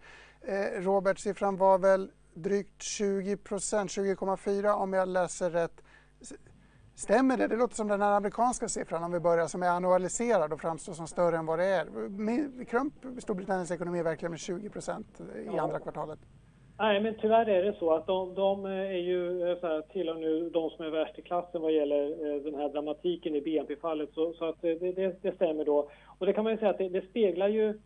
Robert, 0.78 1.20
siffran 1.20 1.58
var 1.58 1.78
väl 1.78 2.12
drygt 2.34 2.82
20 2.82 3.38
procent, 3.38 3.92
20,4 3.92 4.74
om 4.74 4.94
jag 4.94 5.08
läser 5.08 5.50
rätt. 5.50 5.82
Stämmer 6.98 7.38
det? 7.38 7.48
Det 7.48 7.56
låter 7.56 7.76
som 7.76 7.88
den 7.88 8.02
här 8.02 8.12
amerikanska 8.12 8.68
siffran 8.68 9.04
om 9.04 9.12
vi 9.12 9.20
börjar 9.20 9.48
som 9.48 9.64
är 9.64 9.70
annualiserad 9.70 10.54
och 10.54 10.62
framstår 10.62 10.94
som 10.94 11.08
större 11.08 11.38
än 11.38 11.46
vad 11.46 11.60
det 11.60 11.66
är. 11.66 11.86
Krump 12.66 12.94
Storbritanniens 13.18 13.72
ekonomi 13.72 14.04
verkligen 14.04 14.32
med 14.32 14.40
20 14.40 14.70
procent 14.70 15.20
i 15.20 15.46
ja. 15.46 15.62
andra 15.62 15.80
kvartalet? 15.80 16.20
Nej, 16.80 17.02
men 17.02 17.16
tyvärr 17.22 17.50
är 17.50 17.64
det 17.64 17.74
så 17.80 17.94
att 17.94 18.08
de, 18.08 18.34
de 18.34 18.66
är 18.66 18.92
ju 18.92 19.50
eh, 19.50 19.60
så 19.60 19.68
här, 19.68 19.82
tillhör 19.82 20.16
nu 20.16 20.50
de 20.50 20.70
som 20.70 20.86
är 20.86 20.90
värst 20.90 21.20
i 21.20 21.22
klassen 21.22 21.62
vad 21.62 21.72
gäller 21.72 22.36
eh, 22.36 22.42
den 22.42 22.56
här 22.56 22.70
dramatiken 22.70 23.36
i 23.36 23.42
BNP-fallet. 23.42 24.10
Så, 24.14 24.34
så, 24.34 24.46
att 24.46 24.64
eh, 24.64 24.72
det, 24.80 24.92
det, 24.92 25.22
det, 25.22 25.36
stämmer 25.36 25.66
då. 25.66 25.90
Och 26.08 26.26
det 26.26 26.34
kan 26.34 26.44
man 26.44 26.54
ju 26.54 26.60
säga 26.60 26.72
att 26.72 26.78
det, 26.78 26.90
det 26.90 27.10
speglar 27.10 27.48
ju 27.48 27.80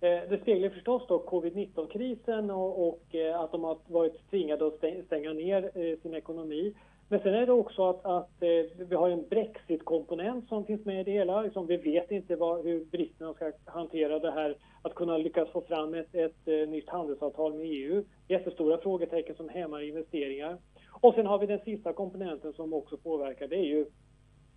det 0.00 0.42
speglar 0.42 0.68
förstås 0.68 1.02
då 1.08 1.18
covid-19-krisen 1.18 2.50
och, 2.50 2.88
och, 2.88 3.02
att 3.34 3.52
de 3.52 3.64
har 3.64 3.78
varit 3.86 4.30
tvingade 4.30 4.66
att 4.66 4.84
stänga 5.06 5.32
ner 5.32 5.96
sin 6.02 6.14
ekonomi. 6.14 6.74
Men 7.08 7.20
sen 7.20 7.34
är 7.34 7.46
det 7.46 7.52
också 7.52 7.88
att, 7.88 8.04
att 8.04 8.42
eh, 8.42 8.86
vi 8.88 8.96
har 8.96 9.10
en 9.10 9.28
Brexit-komponent 9.28 10.48
som 10.48 10.64
finns 10.64 10.84
med 10.84 11.00
i 11.00 11.04
det 11.04 11.10
hela. 11.10 11.42
Liksom, 11.42 11.66
vi 11.66 11.76
vet 11.76 12.10
inte 12.10 12.36
vad, 12.36 12.64
hur 12.64 12.84
britterna 12.84 13.34
ska 13.34 13.52
hantera 13.64 14.18
det 14.18 14.30
här, 14.30 14.56
att 14.82 14.94
kunna 14.94 15.18
lyckas 15.18 15.48
få 15.50 15.60
fram 15.60 15.94
ett, 15.94 16.14
ett, 16.14 16.48
eh, 16.48 16.68
nytt 16.68 16.88
handelsavtal 16.88 17.54
med 17.54 17.66
EU. 17.66 18.04
Jättestora 18.28 18.78
frågetecken 18.78 19.34
som 19.34 19.48
hämmar 19.48 19.82
investeringar. 19.82 20.56
Och 21.00 21.14
sen 21.14 21.26
har 21.26 21.38
vi 21.38 21.46
den 21.46 21.60
sista 21.64 21.92
komponenten 21.92 22.52
som 22.52 22.72
också 22.72 22.96
påverkar, 22.96 23.48
det 23.48 23.56
är 23.56 23.64
ju 23.64 23.86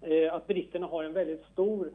eh, 0.01 0.33
att 0.33 0.47
britterna 0.47 0.87
har 0.87 1.03
en 1.03 1.13
väldigt 1.13 1.43
stor 1.43 1.91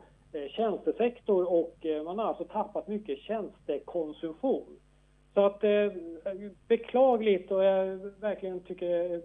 tjänstesektor 0.50 1.52
och 1.52 1.86
man 2.04 2.18
har 2.18 2.25
alltså 2.25 2.44
tappat 2.44 2.88
mycket 2.88 3.18
tjänstekonsumtion. 3.18 4.78
Så 5.34 5.46
att 5.46 5.64
eh, 5.64 5.92
beklagligt 6.68 7.50
och 7.50 7.64
jag 7.64 7.96
verkligen 8.20 8.60
tycker 8.60 9.22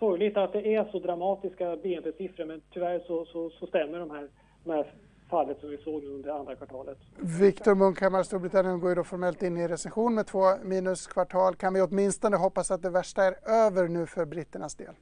sorgligt 0.00 0.36
att 0.36 0.52
det 0.52 0.74
är 0.74 0.84
så 0.84 0.98
dramatiska 0.98 1.76
BNP-siffror 1.76 2.44
men 2.44 2.62
tyvärr 2.72 3.00
så, 3.06 3.24
så, 3.24 3.50
så 3.50 3.66
stämmer 3.66 3.98
de 3.98 4.10
här, 4.10 4.28
de 4.64 4.70
här 4.70 4.86
fallet 5.30 5.60
som 5.60 5.70
vi 5.70 5.78
såg 5.78 6.04
under 6.04 6.30
andra 6.30 6.56
kvartalet. 6.56 6.98
Viktor 7.40 7.74
Munkhammar, 7.74 8.22
Storbritannien 8.22 8.80
går 8.80 8.88
ju 8.88 8.94
då 8.94 9.04
formellt 9.04 9.42
in 9.42 9.56
i 9.56 9.68
recession 9.68 10.14
med 10.14 10.26
två 10.26 10.56
minuskvartal. 10.64 11.54
Kan 11.56 11.74
vi 11.74 11.82
åtminstone 11.82 12.36
hoppas 12.36 12.70
att 12.70 12.82
det 12.82 12.90
värsta 12.90 13.24
är 13.24 13.34
över 13.66 13.88
nu 13.88 14.06
för 14.06 14.24
britternas 14.24 14.74
del? 14.76 14.94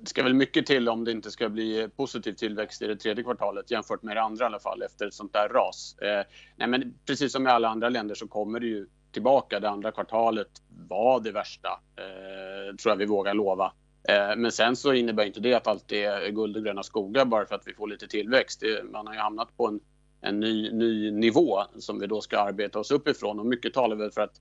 Det 0.00 0.06
ska 0.06 0.22
väl 0.22 0.34
mycket 0.34 0.66
till 0.66 0.88
om 0.88 1.04
det 1.04 1.12
inte 1.12 1.30
ska 1.30 1.48
bli 1.48 1.88
positiv 1.96 2.32
tillväxt 2.32 2.82
i 2.82 2.86
det 2.86 2.96
tredje 2.96 3.24
kvartalet 3.24 3.70
jämfört 3.70 4.02
med 4.02 4.16
det 4.16 4.22
andra 4.22 4.44
i 4.44 4.46
alla 4.46 4.58
fall 4.58 4.82
efter 4.82 5.06
ett 5.06 5.14
sånt 5.14 5.32
där 5.32 5.48
ras. 5.48 5.96
Eh, 6.02 6.26
nej 6.56 6.68
men 6.68 6.94
precis 7.06 7.32
som 7.32 7.46
i 7.46 7.50
alla 7.50 7.68
andra 7.68 7.88
länder 7.88 8.14
så 8.14 8.28
kommer 8.28 8.60
det 8.60 8.66
ju 8.66 8.86
tillbaka. 9.12 9.60
Det 9.60 9.68
andra 9.68 9.92
kvartalet 9.92 10.48
var 10.88 11.20
det 11.20 11.32
värsta, 11.32 11.68
eh, 11.96 12.76
tror 12.76 12.92
jag 12.92 12.96
vi 12.96 13.06
vågar 13.06 13.34
lova. 13.34 13.72
Eh, 14.08 14.36
men 14.36 14.52
sen 14.52 14.76
så 14.76 14.92
innebär 14.92 15.24
inte 15.24 15.40
det 15.40 15.54
att 15.54 15.66
allt 15.66 15.92
är 15.92 16.30
guld 16.30 16.56
och 16.56 16.64
gröna 16.64 16.82
skogar 16.82 17.24
bara 17.24 17.46
för 17.46 17.54
att 17.54 17.66
vi 17.66 17.74
får 17.74 17.88
lite 17.88 18.08
tillväxt. 18.08 18.62
Eh, 18.62 18.84
man 18.92 19.06
har 19.06 19.14
ju 19.14 19.20
hamnat 19.20 19.56
på 19.56 19.66
en, 19.66 19.80
en 20.20 20.40
ny, 20.40 20.72
ny 20.72 21.10
nivå 21.10 21.62
som 21.78 22.00
vi 22.00 22.06
då 22.06 22.20
ska 22.20 22.38
arbeta 22.38 22.78
oss 22.78 22.90
uppifrån 22.90 23.40
och 23.40 23.46
mycket 23.46 23.74
talar 23.74 23.96
väl 23.96 24.10
för 24.10 24.20
att 24.20 24.40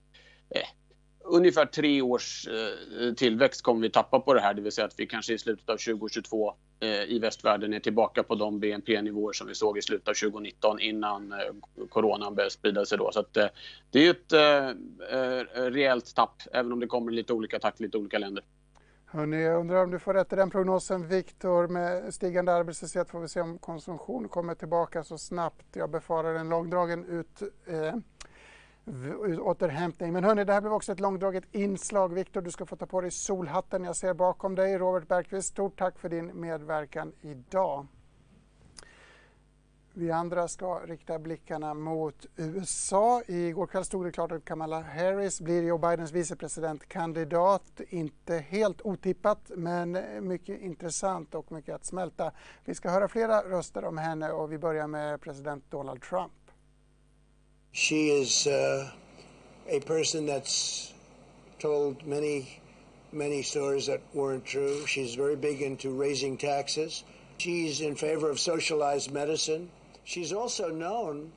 eh, 0.50 0.68
ungefär 1.28 1.66
tre 1.66 2.02
års 2.02 2.48
eh, 2.48 3.14
tillväxt 3.14 3.62
kommer 3.62 3.82
vi 3.82 3.90
tappa 3.90 4.20
på 4.20 4.34
det 4.34 4.42
här, 4.42 4.54
det 4.54 4.62
vill 4.62 4.72
säga 4.72 4.88
att 4.88 5.00
vi 5.00 5.08
kanske 5.08 5.34
i 5.34 5.38
slutet 5.38 5.70
av 5.70 5.78
2022 5.78 6.54
eh, 6.80 7.04
i 7.04 7.20
västvärlden 7.20 7.74
är 7.74 7.80
tillbaka 7.80 8.24
på 8.24 8.36
de 8.36 8.60
BNP-nivåer 8.60 9.34
som 9.34 9.48
vi 9.48 9.56
såg 9.56 9.78
i 9.78 9.82
slutet 9.82 10.08
av 10.08 10.14
2019 10.14 10.80
innan 10.80 11.32
eh, 11.32 11.38
coronan 11.90 12.36
började 12.36 12.52
sprida 12.52 12.86
sig 12.86 12.98
då. 12.98 13.12
Så 13.12 13.20
att, 13.20 13.38
eh, 13.38 13.48
det 13.92 14.08
är 14.08 14.12
ett 14.12 14.34
eh, 14.34 14.68
eh, 15.20 15.72
rejält 15.72 16.16
tapp, 16.16 16.42
även 16.54 16.72
om 16.74 16.80
det 16.80 16.88
kommer 16.88 17.12
i 17.12 17.16
lite 17.16 17.34
olika 17.34 17.60
takt 17.60 17.80
i 17.80 17.84
lite 17.84 17.98
olika 17.98 18.18
länder. 18.18 18.44
Hörrni, 19.10 19.44
jag 19.44 19.60
undrar 19.60 19.84
om 19.84 19.92
du 19.92 20.00
får 20.00 20.14
rätt 20.14 20.34
i 20.34 20.36
den 20.36 20.50
prognosen. 20.50 21.08
Viktor, 21.08 21.68
med 21.68 22.14
stigande 22.14 22.54
arbetslöshet 22.54 23.10
får 23.10 23.20
vi 23.20 23.28
se 23.28 23.42
om 23.42 23.58
konsumtion 23.58 24.30
kommer 24.30 24.56
tillbaka 24.56 25.04
så 25.04 25.18
snabbt. 25.18 25.66
Jag 25.74 25.90
befarar 25.90 26.36
en 26.36 26.50
långdragen 26.50 27.06
ut, 27.06 27.42
eh, 27.66 27.96
återhämtning. 29.40 30.14
Men 30.14 30.24
hörni, 30.24 30.44
det 30.44 30.54
här 30.54 30.62
blev 30.62 30.74
också 30.74 30.92
ett 30.92 31.00
långdraget 31.00 31.44
inslag. 31.52 32.14
Viktor, 32.14 32.42
du 32.42 32.52
ska 32.52 32.66
få 32.66 32.76
ta 32.76 32.86
på 32.86 33.02
dig 33.02 33.12
solhatten. 33.12 33.84
Jag 33.84 33.96
ser 33.96 34.14
bakom 34.14 34.56
dig. 34.56 34.78
Robert 34.78 35.08
Bergqvist, 35.08 35.50
stort 35.50 35.80
tack 35.80 36.00
för 36.00 36.10
din 36.10 36.42
medverkan 36.42 37.14
idag. 37.22 37.88
Vi 40.00 40.12
andra 40.12 40.48
ska 40.48 40.80
rikta 40.80 41.20
blickarna 41.20 41.74
mot 41.74 42.26
USA. 42.36 43.22
Igår 43.28 43.68
kväll 43.68 43.86
stod 43.86 44.06
det 44.06 44.12
klart 44.12 44.32
att 44.32 44.46
Kamala 44.46 44.82
Harris 44.82 45.42
blir 45.42 45.64
Joe 45.64 45.78
Bidens 45.78 46.12
vicepresidentkandidat. 46.12 47.82
Inte 47.90 48.38
helt 48.38 48.82
otippat, 48.82 49.52
men 49.56 49.98
mycket 50.28 50.62
intressant 50.62 51.36
och 51.36 51.52
mycket 51.52 51.76
att 51.76 51.86
smälta. 51.86 52.32
Vi 52.66 52.76
ska 52.76 52.90
höra 52.90 53.08
flera 53.08 53.42
röster 53.42 53.86
om 53.86 53.98
henne 53.98 54.32
och 54.32 54.52
vi 54.52 54.58
börjar 54.58 54.88
med 54.88 55.22
president 55.22 55.64
Donald 55.72 56.02
Trump. 56.02 56.34
She 57.74 57.96
is 57.96 58.48
uh, 58.48 58.54
a 59.78 59.82
person 59.88 60.30
that's 60.30 60.94
told 61.60 62.08
many, 62.08 62.46
many 63.12 63.44
stories 63.44 63.86
that 63.86 64.02
weren't 64.14 64.46
true. 64.46 64.86
She's 64.88 65.18
very 65.18 65.36
big 65.36 65.62
into 65.62 66.02
raising 66.02 66.38
taxes. 66.38 67.04
She's 67.38 67.82
in 67.82 67.96
favor 67.96 68.32
of 68.32 68.40
socialized 68.40 69.12
medicine. 69.14 69.70
She's 70.08 70.32
also 70.32 70.70
known, 70.70 71.32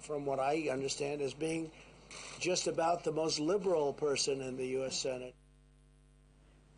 from 0.00 0.26
what 0.26 0.38
I 0.54 0.68
understand, 0.68 1.22
as 1.22 1.38
being 1.38 1.70
just 2.38 2.68
about 2.68 3.04
the 3.04 3.12
most 3.12 3.38
liberal 3.38 3.92
person 3.92 4.40
in 4.40 4.56
the 4.56 4.66
U.S. 4.66 4.94
Senate. 4.94 5.34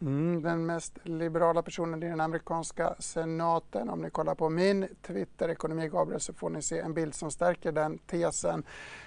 Mm, 0.01 0.43
den 0.43 0.67
mest 0.67 0.99
liberala 1.03 1.63
personen 1.63 2.03
i 2.03 2.07
den 2.07 2.21
amerikanska 2.21 2.95
senaten. 2.99 3.91
Om 3.91 4.03
ni 4.03 4.11
kollar 4.11 4.35
på 4.35 4.49
min 4.49 4.89
Twitter, 5.03 5.49
Ekonomi 5.49 5.89
Gabriel, 5.89 6.21
så 6.21 6.33
får 6.33 6.51
ni 6.51 6.63
se 6.63 6.79
en 6.79 6.95
bild 6.95 7.15
som 7.15 7.31
stärker 7.31 7.73
den 7.73 7.99
tesen. 7.99 8.63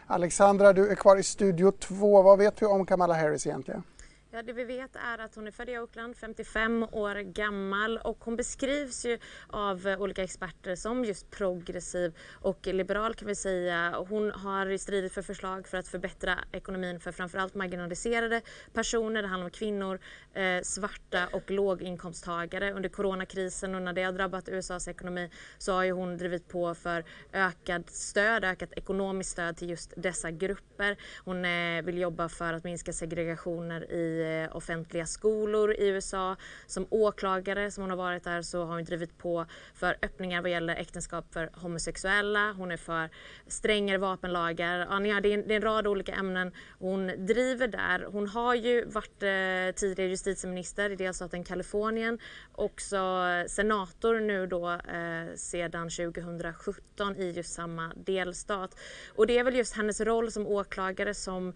Alexandra, 0.07 0.73
du 0.73 0.91
är 0.91 0.95
kvar 0.95 1.17
i 1.17 1.23
studio 1.23 1.71
2. 1.71 2.21
Vad 2.21 2.37
vet 2.37 2.61
vi 2.61 2.65
om 2.65 2.85
Kamala 2.85 3.13
Harris 3.13 3.47
egentligen? 3.47 3.83
Ja, 4.31 4.41
det 4.41 4.53
vi 4.53 4.63
vet 4.63 4.95
är 4.95 5.17
att 5.17 5.35
hon 5.35 5.47
är 5.47 5.51
född 5.51 5.69
i 5.69 5.77
Oakland, 5.77 6.17
55 6.17 6.83
år 6.83 7.15
gammal 7.15 7.97
och 7.97 8.17
hon 8.23 8.35
beskrivs 8.35 9.05
ju 9.05 9.17
av 9.47 9.87
eh, 9.87 10.01
olika 10.01 10.23
experter 10.23 10.75
som 10.75 11.05
just 11.05 11.31
progressiv 11.31 12.17
och 12.33 12.67
liberal 12.67 13.13
kan 13.13 13.27
vi 13.27 13.35
säga. 13.35 14.05
Hon 14.09 14.31
har 14.31 14.77
stridit 14.77 15.13
för 15.13 15.21
förslag 15.21 15.67
för 15.67 15.77
att 15.77 15.87
förbättra 15.87 16.39
ekonomin 16.51 16.99
för 16.99 17.11
framförallt 17.11 17.55
marginaliserade 17.55 18.41
personer. 18.73 19.21
Det 19.21 19.27
handlar 19.27 19.45
om 19.45 19.51
kvinnor, 19.51 19.99
eh, 20.33 20.61
svarta 20.63 21.27
och 21.31 21.51
låginkomsttagare. 21.51 22.73
Under 22.73 22.89
coronakrisen 22.89 23.75
och 23.75 23.81
när 23.81 23.93
det 23.93 24.03
har 24.03 24.11
drabbat 24.11 24.49
USAs 24.49 24.87
ekonomi 24.87 25.29
så 25.57 25.73
har 25.73 25.83
ju 25.83 25.91
hon 25.91 26.17
drivit 26.17 26.47
på 26.47 26.75
för 26.75 27.03
ökat 27.33 27.89
stöd, 27.89 28.43
ökat 28.43 28.73
ekonomiskt 28.75 29.31
stöd 29.31 29.57
till 29.57 29.69
just 29.69 29.93
dessa 29.97 30.31
grupper. 30.31 30.97
Hon 31.25 31.45
eh, 31.45 31.81
vill 31.81 31.97
jobba 31.97 32.29
för 32.29 32.53
att 32.53 32.63
minska 32.63 32.93
segregationer 32.93 33.91
i 33.91 34.18
Eh, 34.21 34.55
offentliga 34.55 35.05
skolor 35.05 35.73
i 35.73 35.87
USA. 35.87 36.35
Som 36.67 36.87
åklagare 36.89 37.71
som 37.71 37.83
hon 37.83 37.89
har 37.89 37.97
varit 37.97 38.23
där 38.23 38.41
så 38.41 38.65
har 38.65 38.75
hon 38.75 38.83
drivit 38.83 39.17
på 39.17 39.45
för 39.73 39.97
öppningar 40.01 40.41
vad 40.41 40.51
gäller 40.51 40.75
äktenskap 40.75 41.33
för 41.33 41.49
homosexuella. 41.53 42.53
Hon 42.57 42.71
är 42.71 42.77
för 42.77 43.09
strängare 43.47 43.97
vapenlagar. 43.97 44.87
Ja, 45.05 45.19
det, 45.19 45.29
är 45.29 45.37
en, 45.37 45.47
det 45.47 45.53
är 45.53 45.55
en 45.55 45.61
rad 45.61 45.87
olika 45.87 46.13
ämnen 46.13 46.51
hon 46.79 47.07
driver 47.25 47.67
där. 47.67 48.07
Hon 48.11 48.27
har 48.27 48.55
ju 48.55 48.85
varit 48.85 49.23
eh, 49.23 49.75
tidigare 49.75 50.09
justitieminister 50.09 50.89
i 50.89 50.95
delstaten 50.95 51.43
Kalifornien. 51.43 52.19
Också 52.51 52.97
eh, 52.97 53.47
senator 53.47 54.19
nu 54.19 54.47
då 54.47 54.69
eh, 54.69 55.35
sedan 55.35 55.89
2017 55.89 57.15
i 57.15 57.31
just 57.31 57.53
samma 57.53 57.93
delstat. 57.95 58.79
Och 59.15 59.27
det 59.27 59.37
är 59.37 59.43
väl 59.43 59.55
just 59.55 59.75
hennes 59.75 60.01
roll 60.01 60.31
som 60.31 60.47
åklagare 60.47 61.13
som 61.13 61.53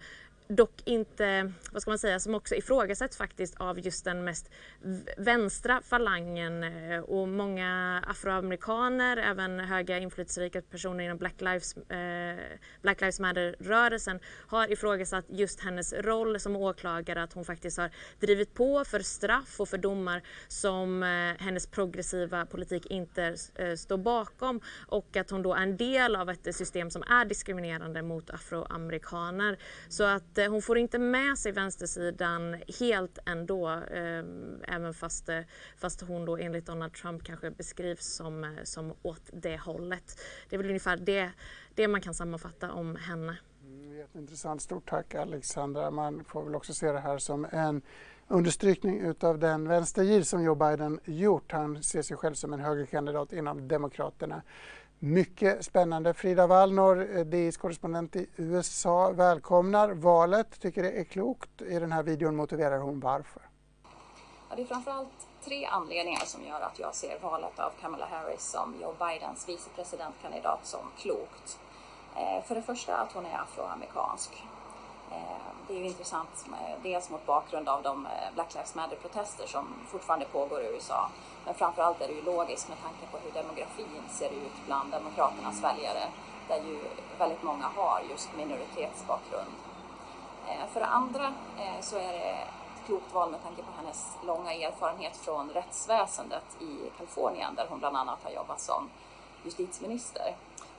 dock 0.48 0.82
inte, 0.84 1.52
vad 1.72 1.82
ska 1.82 1.90
man 1.90 1.98
säga, 1.98 2.20
som 2.20 2.34
också 2.34 2.54
ifrågasätts 2.54 3.16
faktiskt 3.16 3.54
av 3.56 3.80
just 3.80 4.04
den 4.04 4.24
mest 4.24 4.50
vänstra 5.16 5.80
falangen 5.84 6.64
eh, 6.64 7.00
och 7.00 7.28
många 7.28 8.02
afroamerikaner, 8.06 9.16
även 9.16 9.60
höga 9.60 9.98
inflytelserika 9.98 10.62
personer 10.62 11.04
inom 11.04 11.18
Black 11.18 11.40
Lives, 11.40 11.76
eh, 11.76 12.36
Black 12.82 13.00
Lives 13.00 13.20
Matter-rörelsen 13.20 14.20
har 14.46 14.72
ifrågasatt 14.72 15.24
just 15.28 15.60
hennes 15.60 15.92
roll 15.92 16.40
som 16.40 16.56
åklagare, 16.56 17.22
att 17.22 17.32
hon 17.32 17.44
faktiskt 17.44 17.78
har 17.78 17.90
drivit 18.20 18.54
på 18.54 18.84
för 18.84 19.00
straff 19.00 19.60
och 19.60 19.68
för 19.68 19.78
domar 19.78 20.22
som 20.48 21.02
eh, 21.02 21.42
hennes 21.44 21.66
progressiva 21.66 22.46
politik 22.46 22.86
inte 22.86 23.36
eh, 23.54 23.74
står 23.74 23.96
bakom 23.96 24.60
och 24.86 25.16
att 25.16 25.30
hon 25.30 25.42
då 25.42 25.54
är 25.54 25.62
en 25.62 25.76
del 25.76 26.16
av 26.16 26.30
ett 26.30 26.56
system 26.56 26.90
som 26.90 27.02
är 27.02 27.24
diskriminerande 27.24 28.02
mot 28.02 28.30
afroamerikaner. 28.30 29.58
Så 29.88 30.04
att 30.04 30.33
att 30.34 30.38
eh, 30.38 30.50
hon 30.50 30.62
får 30.62 30.78
inte 30.78 30.98
med 30.98 31.38
sig 31.38 31.52
vänstersidan 31.52 32.56
helt 32.80 33.18
ändå, 33.26 33.68
ehm, 33.68 34.62
även 34.68 34.94
fast, 34.94 35.28
eh, 35.28 35.40
fast 35.76 36.00
hon 36.00 36.24
då 36.24 36.36
enligt 36.36 36.66
Donald 36.66 36.92
Trump 36.92 37.24
kanske 37.24 37.50
beskrivs 37.50 38.16
som, 38.16 38.44
eh, 38.44 38.50
som 38.64 38.94
åt 39.02 39.22
det 39.32 39.56
hållet. 39.56 40.20
Det 40.48 40.56
är 40.56 40.58
väl 40.58 40.66
ungefär 40.66 40.96
det, 40.96 41.30
det 41.74 41.88
man 41.88 42.00
kan 42.00 42.14
sammanfatta 42.14 42.72
om 42.72 42.96
henne. 42.96 43.36
Mm, 43.62 43.96
jätteintressant. 43.96 44.62
Stort 44.62 44.88
tack 44.90 45.14
Alexandra. 45.14 45.90
Man 45.90 46.24
får 46.24 46.44
väl 46.44 46.54
också 46.54 46.74
se 46.74 46.92
det 46.92 47.00
här 47.00 47.18
som 47.18 47.46
en 47.50 47.82
understrykning 48.28 49.00
utav 49.00 49.38
den 49.38 49.68
vänstergir 49.68 50.22
som 50.22 50.42
Joe 50.42 50.54
Biden 50.54 51.00
gjort. 51.04 51.52
Han 51.52 51.82
ser 51.82 52.02
sig 52.02 52.16
själv 52.16 52.34
som 52.34 52.52
en 52.52 52.60
högerkandidat 52.60 53.32
inom 53.32 53.68
Demokraterna. 53.68 54.42
Mycket 55.06 55.64
spännande. 55.64 56.14
Frida 56.14 56.46
Wallnor, 56.46 57.16
eh, 57.16 57.24
DIs 57.24 57.56
korrespondent 57.56 58.16
i 58.16 58.26
USA, 58.36 59.10
välkomnar 59.10 59.88
valet, 59.88 60.60
tycker 60.60 60.82
det 60.82 60.90
är 60.90 61.04
klokt. 61.04 61.62
I 61.62 61.78
den 61.78 61.92
här 61.92 62.02
videon 62.02 62.36
motiverar 62.36 62.78
hon 62.78 63.00
varför. 63.00 63.42
Ja, 64.48 64.56
det 64.56 64.62
är 64.62 64.66
framförallt 64.66 65.28
tre 65.44 65.64
anledningar 65.64 66.20
som 66.20 66.44
gör 66.44 66.60
att 66.60 66.78
jag 66.78 66.94
ser 66.94 67.18
valet 67.18 67.58
av 67.58 67.72
Kamala 67.80 68.06
Harris 68.06 68.42
som 68.42 68.74
Joe 68.82 68.94
Bidens 68.98 69.48
vicepresidentkandidat 69.48 70.66
som 70.66 70.80
klokt. 70.98 71.58
Eh, 72.16 72.44
för 72.44 72.54
det 72.54 72.62
första 72.62 72.96
att 72.96 73.12
hon 73.12 73.26
är 73.26 73.38
afroamerikansk. 73.38 74.44
Eh, 75.14 75.46
det 75.68 75.74
är 75.74 75.78
ju 75.78 75.86
intressant 75.86 76.46
eh, 76.52 76.82
dels 76.82 77.10
mot 77.10 77.26
bakgrund 77.26 77.68
av 77.68 77.82
de 77.82 78.06
eh, 78.06 78.34
Black 78.34 78.54
Lives 78.54 78.74
Matter-protester 78.74 79.46
som 79.46 79.64
fortfarande 79.88 80.26
pågår 80.26 80.60
i 80.62 80.66
USA 80.66 81.10
men 81.44 81.54
framförallt 81.54 82.00
är 82.00 82.08
det 82.08 82.14
ju 82.14 82.22
logiskt 82.22 82.68
med 82.68 82.78
tanke 82.82 83.06
på 83.10 83.18
hur 83.18 83.30
demografin 83.30 84.02
ser 84.08 84.30
ut 84.30 84.56
bland 84.66 84.90
Demokraternas 84.90 85.62
väljare 85.62 86.08
där 86.48 86.56
ju 86.56 86.78
väldigt 87.18 87.42
många 87.42 87.64
har 87.64 88.02
just 88.10 88.36
minoritetsbakgrund. 88.36 89.52
Eh, 90.48 90.66
för 90.72 90.80
det 90.80 90.86
andra 90.86 91.32
eh, 91.58 91.80
så 91.80 91.96
är 91.96 92.12
det 92.12 92.18
ett 92.18 92.86
klokt 92.86 93.14
val 93.14 93.30
med 93.30 93.42
tanke 93.42 93.62
på 93.62 93.72
hennes 93.76 94.18
långa 94.26 94.52
erfarenhet 94.52 95.16
från 95.16 95.50
rättsväsendet 95.50 96.44
i 96.60 96.90
Kalifornien 96.96 97.54
där 97.54 97.66
hon 97.68 97.78
bland 97.78 97.96
annat 97.96 98.18
har 98.24 98.30
jobbat 98.30 98.60
som 98.60 98.90
justitieminister. 99.44 100.34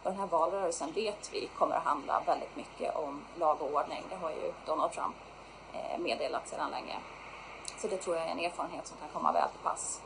Och 0.05 0.11
den 0.11 0.19
här 0.19 0.27
valrörelsen 0.27 0.91
vet 0.91 1.33
vi 1.33 1.49
kommer 1.57 1.75
att 1.75 1.83
handla 1.83 2.21
väldigt 2.25 2.55
mycket 2.55 2.95
om 2.95 3.23
lag 3.39 3.61
och 3.61 3.73
ordning. 3.73 4.03
Det 4.09 4.15
har 4.15 4.29
ju 4.29 4.53
Donald 4.65 4.91
Trump 4.91 5.15
eh, 5.73 5.99
meddelat 5.99 6.47
sedan 6.47 6.71
länge. 6.71 6.95
Så 7.77 7.87
det 7.87 7.97
tror 7.97 8.15
jag 8.15 8.25
är 8.25 8.31
en 8.31 8.39
erfarenhet 8.39 8.87
som 8.87 8.97
kan 8.97 9.09
komma 9.13 9.31
väl 9.31 9.49
till 9.49 9.59
pass. 9.63 10.01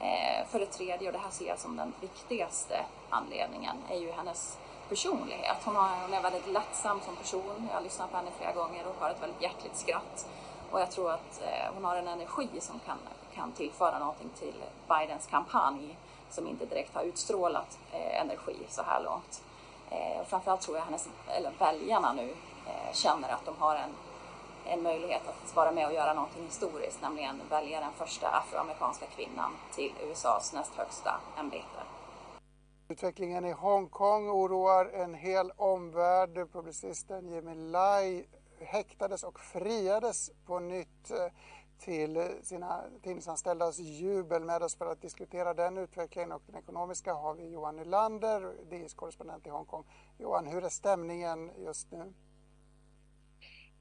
Eh, 0.00 0.46
för 0.46 0.58
det 0.58 0.66
tredje, 0.66 1.08
och 1.08 1.12
det 1.12 1.18
här 1.18 1.30
ser 1.30 1.46
jag 1.46 1.58
som 1.58 1.76
den 1.76 1.92
viktigaste 2.00 2.84
anledningen, 3.10 3.76
är 3.90 3.98
ju 3.98 4.12
hennes 4.12 4.58
personlighet. 4.88 5.56
Hon, 5.64 5.76
har, 5.76 6.02
hon 6.02 6.14
är 6.14 6.22
väldigt 6.22 6.46
lättsam 6.46 7.00
som 7.00 7.16
person. 7.16 7.68
Jag 7.68 7.74
har 7.74 7.82
lyssnat 7.82 8.10
på 8.10 8.16
henne 8.16 8.30
flera 8.38 8.52
gånger 8.52 8.86
och 8.86 8.94
har 9.00 9.10
ett 9.10 9.22
väldigt 9.22 9.42
hjärtligt 9.42 9.76
skratt. 9.76 10.26
Och 10.72 10.80
jag 10.80 10.90
tror 10.90 11.10
att 11.10 11.42
eh, 11.42 11.74
hon 11.74 11.84
har 11.84 11.96
en 11.96 12.08
energi 12.08 12.48
som 12.60 12.78
kan, 12.78 12.98
kan 13.34 13.52
tillföra 13.52 13.98
någonting 13.98 14.30
till 14.38 14.54
Bidens 14.88 15.26
kampanj 15.26 15.98
som 16.30 16.48
inte 16.48 16.66
direkt 16.66 16.94
har 16.94 17.02
utstrålat 17.02 17.78
eh, 17.92 18.20
energi 18.20 18.56
så 18.68 18.82
här 18.82 19.02
långt. 19.02 19.42
Eh, 19.90 20.20
och 20.20 20.26
framförallt 20.26 20.60
tror 20.60 20.76
jag 20.76 20.84
hennes, 20.84 21.08
eller 21.28 21.52
väljarna 21.58 22.12
nu 22.12 22.34
känner 22.92 23.28
att 23.28 23.44
de 23.44 23.54
har 23.58 23.76
en 23.76 23.90
en 24.66 24.82
möjlighet 24.82 25.22
att 25.28 25.56
vara 25.56 25.72
med 25.72 25.86
och 25.86 25.92
göra 25.92 26.14
någonting 26.14 26.44
historiskt, 26.44 27.02
nämligen 27.02 27.40
välja 27.50 27.80
den 27.80 27.92
första 27.92 28.28
afroamerikanska 28.28 29.06
kvinnan 29.06 29.52
till 29.74 29.92
USAs 30.10 30.52
näst 30.52 30.74
högsta 30.74 31.20
ämbete. 31.38 31.82
Utvecklingen 32.88 33.44
i 33.44 33.52
Hongkong 33.52 34.30
oroar 34.30 34.86
en 34.86 35.14
hel 35.14 35.50
omvärld. 35.56 36.52
Publicisten 36.52 37.28
Jimmy 37.28 37.54
Lai 37.54 38.26
häktades 38.64 39.24
och 39.24 39.40
friades 39.40 40.30
på 40.46 40.58
nytt 40.58 41.10
eh, 41.10 41.32
till 41.84 42.16
eh, 42.16 42.24
sina 42.42 42.80
tidningsanställdas 43.02 43.78
jubel. 43.78 44.44
Med 44.44 44.62
oss 44.62 44.76
för 44.76 44.86
att 44.86 45.02
diskutera 45.02 45.54
den 45.54 45.78
utvecklingen 45.78 46.32
och 46.32 46.42
den 46.46 46.56
ekonomiska 46.56 47.14
har 47.14 47.34
vi 47.34 47.52
Johan 47.52 47.76
Nylander, 47.76 48.52
DIs 48.70 48.94
korrespondent 48.94 49.46
i 49.46 49.50
Hongkong. 49.50 49.84
Johan, 50.18 50.46
hur 50.46 50.64
är 50.64 50.68
stämningen 50.68 51.50
just 51.64 51.92
nu? 51.92 52.12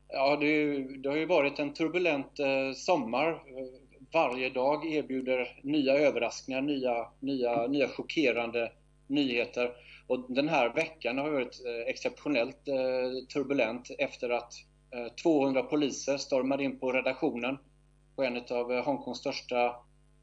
Ja, 0.08 0.36
det, 0.36 0.78
det 0.98 1.10
har 1.10 1.18
ju 1.18 1.26
varit 1.26 1.60
en 1.60 1.74
turbulent 1.74 2.40
eh, 2.40 2.74
sommar. 2.76 3.44
Varje 4.14 4.50
dag 4.50 4.86
erbjuder 4.86 5.60
nya 5.64 5.94
överraskningar, 5.94 6.62
nya, 6.62 7.08
nya, 7.20 7.68
nya 7.68 7.88
chockerande 7.88 8.72
nyheter. 9.08 9.72
Och 10.08 10.26
den 10.34 10.50
här 10.50 10.74
veckan 10.74 11.18
har 11.18 11.30
varit 11.30 11.62
exceptionellt 11.88 12.66
turbulent 13.34 13.92
efter 14.00 14.30
att 14.30 14.54
Eh, 14.96 15.14
200 15.24 15.64
poliser 15.64 16.18
stormade 16.18 16.64
in 16.64 16.80
på 16.80 16.92
redaktionen 16.92 17.58
på 18.16 18.24
en 18.24 18.38
av 18.38 18.72
eh, 18.72 18.84
Hongkongs 18.84 19.18
största 19.18 19.66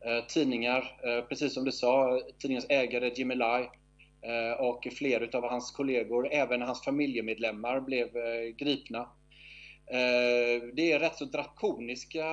eh, 0.04 0.24
tidningar. 0.28 0.84
Precis 1.28 1.54
som 1.54 1.64
du 1.64 1.72
sa, 1.72 2.20
tidningens 2.38 2.66
ägare 2.68 3.12
Jimmy 3.16 3.34
Lai 3.34 3.68
och 4.58 4.88
flera 4.92 5.38
av 5.38 5.50
hans 5.50 5.70
kollegor, 5.70 6.28
även 6.32 6.62
hans 6.62 6.84
familjemedlemmar, 6.84 7.80
blev 7.80 8.08
gripna. 8.56 9.08
Det 10.72 10.92
är 10.92 10.98
rätt 10.98 11.16
så 11.16 11.24
drakoniska 11.24 12.26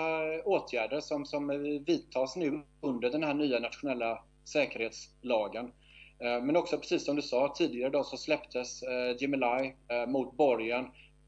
åtgärder 0.46 1.00
som, 1.00 1.26
som 1.26 1.48
vidtas 1.88 2.36
nu 2.36 2.62
under 2.82 3.10
den 3.10 3.24
här 3.24 3.34
nya 3.34 3.60
nationella 3.60 4.24
säkerhetslagen. 4.46 5.72
Men 6.20 6.56
också 6.56 6.78
precis 6.78 7.06
som 7.06 7.16
du 7.16 7.22
sa 7.22 7.54
tidigare 7.58 7.90
då 7.90 8.04
så 8.04 8.18
släpptes 8.18 8.84
Jimmy 9.20 9.38
Lai 9.38 9.76
mot 10.08 10.38
borgen 10.38 10.86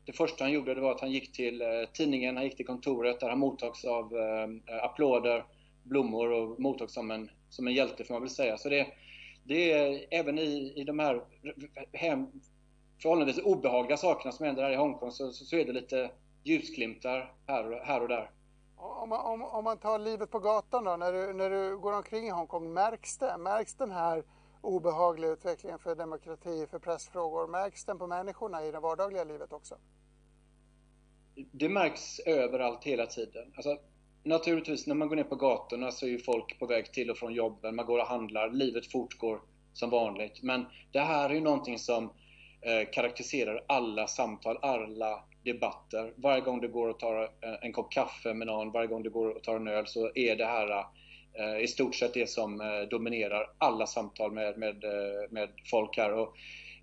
det 0.08 0.14
första 0.14 0.44
han 0.44 0.52
gjorde 0.52 0.74
det 0.74 0.82
var 0.82 0.92
att 0.92 1.02
han 1.02 1.12
gick 1.12 1.32
till 1.32 1.62
eh, 1.62 1.68
tidningen, 1.94 2.36
han 2.36 2.46
gick 2.46 2.56
till 2.56 2.66
kontoret 2.66 3.20
där 3.20 3.30
han 3.30 3.40
mottogs 3.40 3.86
av 3.86 4.18
eh, 4.18 4.76
eh, 4.76 4.84
applåder, 4.84 5.46
blommor 5.84 6.32
och 6.32 6.60
mottogs 6.60 6.94
som 6.94 7.12
en, 7.12 7.30
som 7.50 7.68
en 7.68 7.74
hjälte 7.74 8.04
får 8.04 8.14
man 8.14 8.22
väl 8.22 8.30
säga. 8.30 8.58
Så 8.58 8.70
det, 8.70 8.88
det 9.44 9.72
är 9.72 10.06
även 10.12 10.40
i, 10.40 10.74
i 10.76 10.84
de 10.84 11.00
här 11.00 11.22
hem, 11.94 12.28
förhållandevis 13.02 13.44
obehagliga 13.44 13.98
sakerna 13.98 14.32
som 14.32 14.46
händer 14.46 14.64
här 14.64 14.72
i 14.72 14.76
Hongkong 14.76 15.12
så, 15.12 15.32
så, 15.32 15.46
så 15.46 15.56
är 15.56 15.66
det 15.66 15.74
lite 15.74 16.12
ljusglimtar 16.44 17.34
här, 17.48 17.82
här 17.84 18.02
och 18.02 18.08
där. 18.08 18.32
Om 18.78 19.10
man, 19.10 19.26
om, 19.26 19.44
om 19.44 19.64
man 19.64 19.78
tar 19.78 20.00
livet 20.00 20.32
på 20.32 20.40
gatan 20.40 20.84
då, 20.84 20.98
när 20.98 21.14
du, 21.14 21.34
när 21.34 21.50
du 21.50 21.78
går 21.78 21.94
omkring 21.94 22.28
i 22.28 22.30
Hongkong, 22.30 22.74
märks 22.74 23.18
det? 23.18 23.38
Märks 23.38 23.76
den 23.76 23.92
här 23.92 24.24
obehaglig 24.62 25.28
utveckling 25.28 25.80
för 25.80 25.96
demokrati, 25.96 26.68
för 26.68 26.80
pressfrågor? 26.80 27.48
Märks 27.48 27.86
den 27.86 27.98
på 27.98 28.08
människorna 28.08 28.66
i 28.66 28.72
det 28.72 28.80
vardagliga 28.80 29.24
livet 29.24 29.54
också? 29.54 29.78
det 31.52 31.70
märks 31.70 32.20
överallt 32.20 32.84
hela 32.84 33.06
tiden. 33.06 33.54
Alltså, 33.56 33.78
naturligtvis 34.24 34.88
när 34.88 34.96
man 34.96 35.08
går 35.08 35.16
ner 35.16 35.24
på 35.24 35.36
gatorna 35.36 35.92
så 35.92 36.06
är 36.06 36.10
ju 36.10 36.20
folk 36.20 36.60
på 36.60 36.66
väg 36.66 36.94
till 36.94 37.10
och 37.10 37.18
från 37.18 37.34
jobben, 37.34 37.76
man 37.76 37.86
går 37.86 38.00
och 38.00 38.08
handlar, 38.08 38.50
livet 38.50 38.92
fortgår 38.92 39.42
som 39.74 39.90
vanligt. 39.90 40.44
Men 40.44 40.66
det 40.92 41.00
här 41.00 41.30
är 41.30 41.34
ju 41.34 41.42
någonting 41.42 41.80
som 41.80 42.04
eh, 42.62 42.90
karaktäriserar 42.94 43.64
alla 43.68 44.08
samtal, 44.08 44.58
alla 44.62 45.24
debatter. 45.44 46.14
Varje 46.16 46.42
gång 46.42 46.62
du 46.62 46.68
går 46.68 46.90
och 46.90 47.00
tar 47.00 47.24
eh, 47.24 47.54
en 47.62 47.74
kopp 47.74 47.92
kaffe 47.92 48.34
med 48.34 48.48
någon, 48.48 48.72
varje 48.72 48.88
gång 48.88 49.04
du 49.04 49.10
går 49.10 49.30
och 49.30 49.44
tar 49.44 49.56
en 49.56 49.68
öl 49.68 49.88
så 49.88 50.12
är 50.16 50.36
det 50.36 50.46
här 50.46 50.70
eh, 50.70 50.86
Eh, 51.40 51.64
i 51.64 51.68
stort 51.68 51.96
sett 51.96 52.14
det 52.14 52.30
som 52.30 52.62
eh, 52.62 52.90
dominerar 52.90 53.50
alla 53.58 53.88
samtal 53.88 54.32
med, 54.32 54.58
med, 54.58 54.84
eh, 54.84 55.30
med 55.30 55.50
folk 55.72 55.98
här. 55.98 56.14
Och 56.14 56.38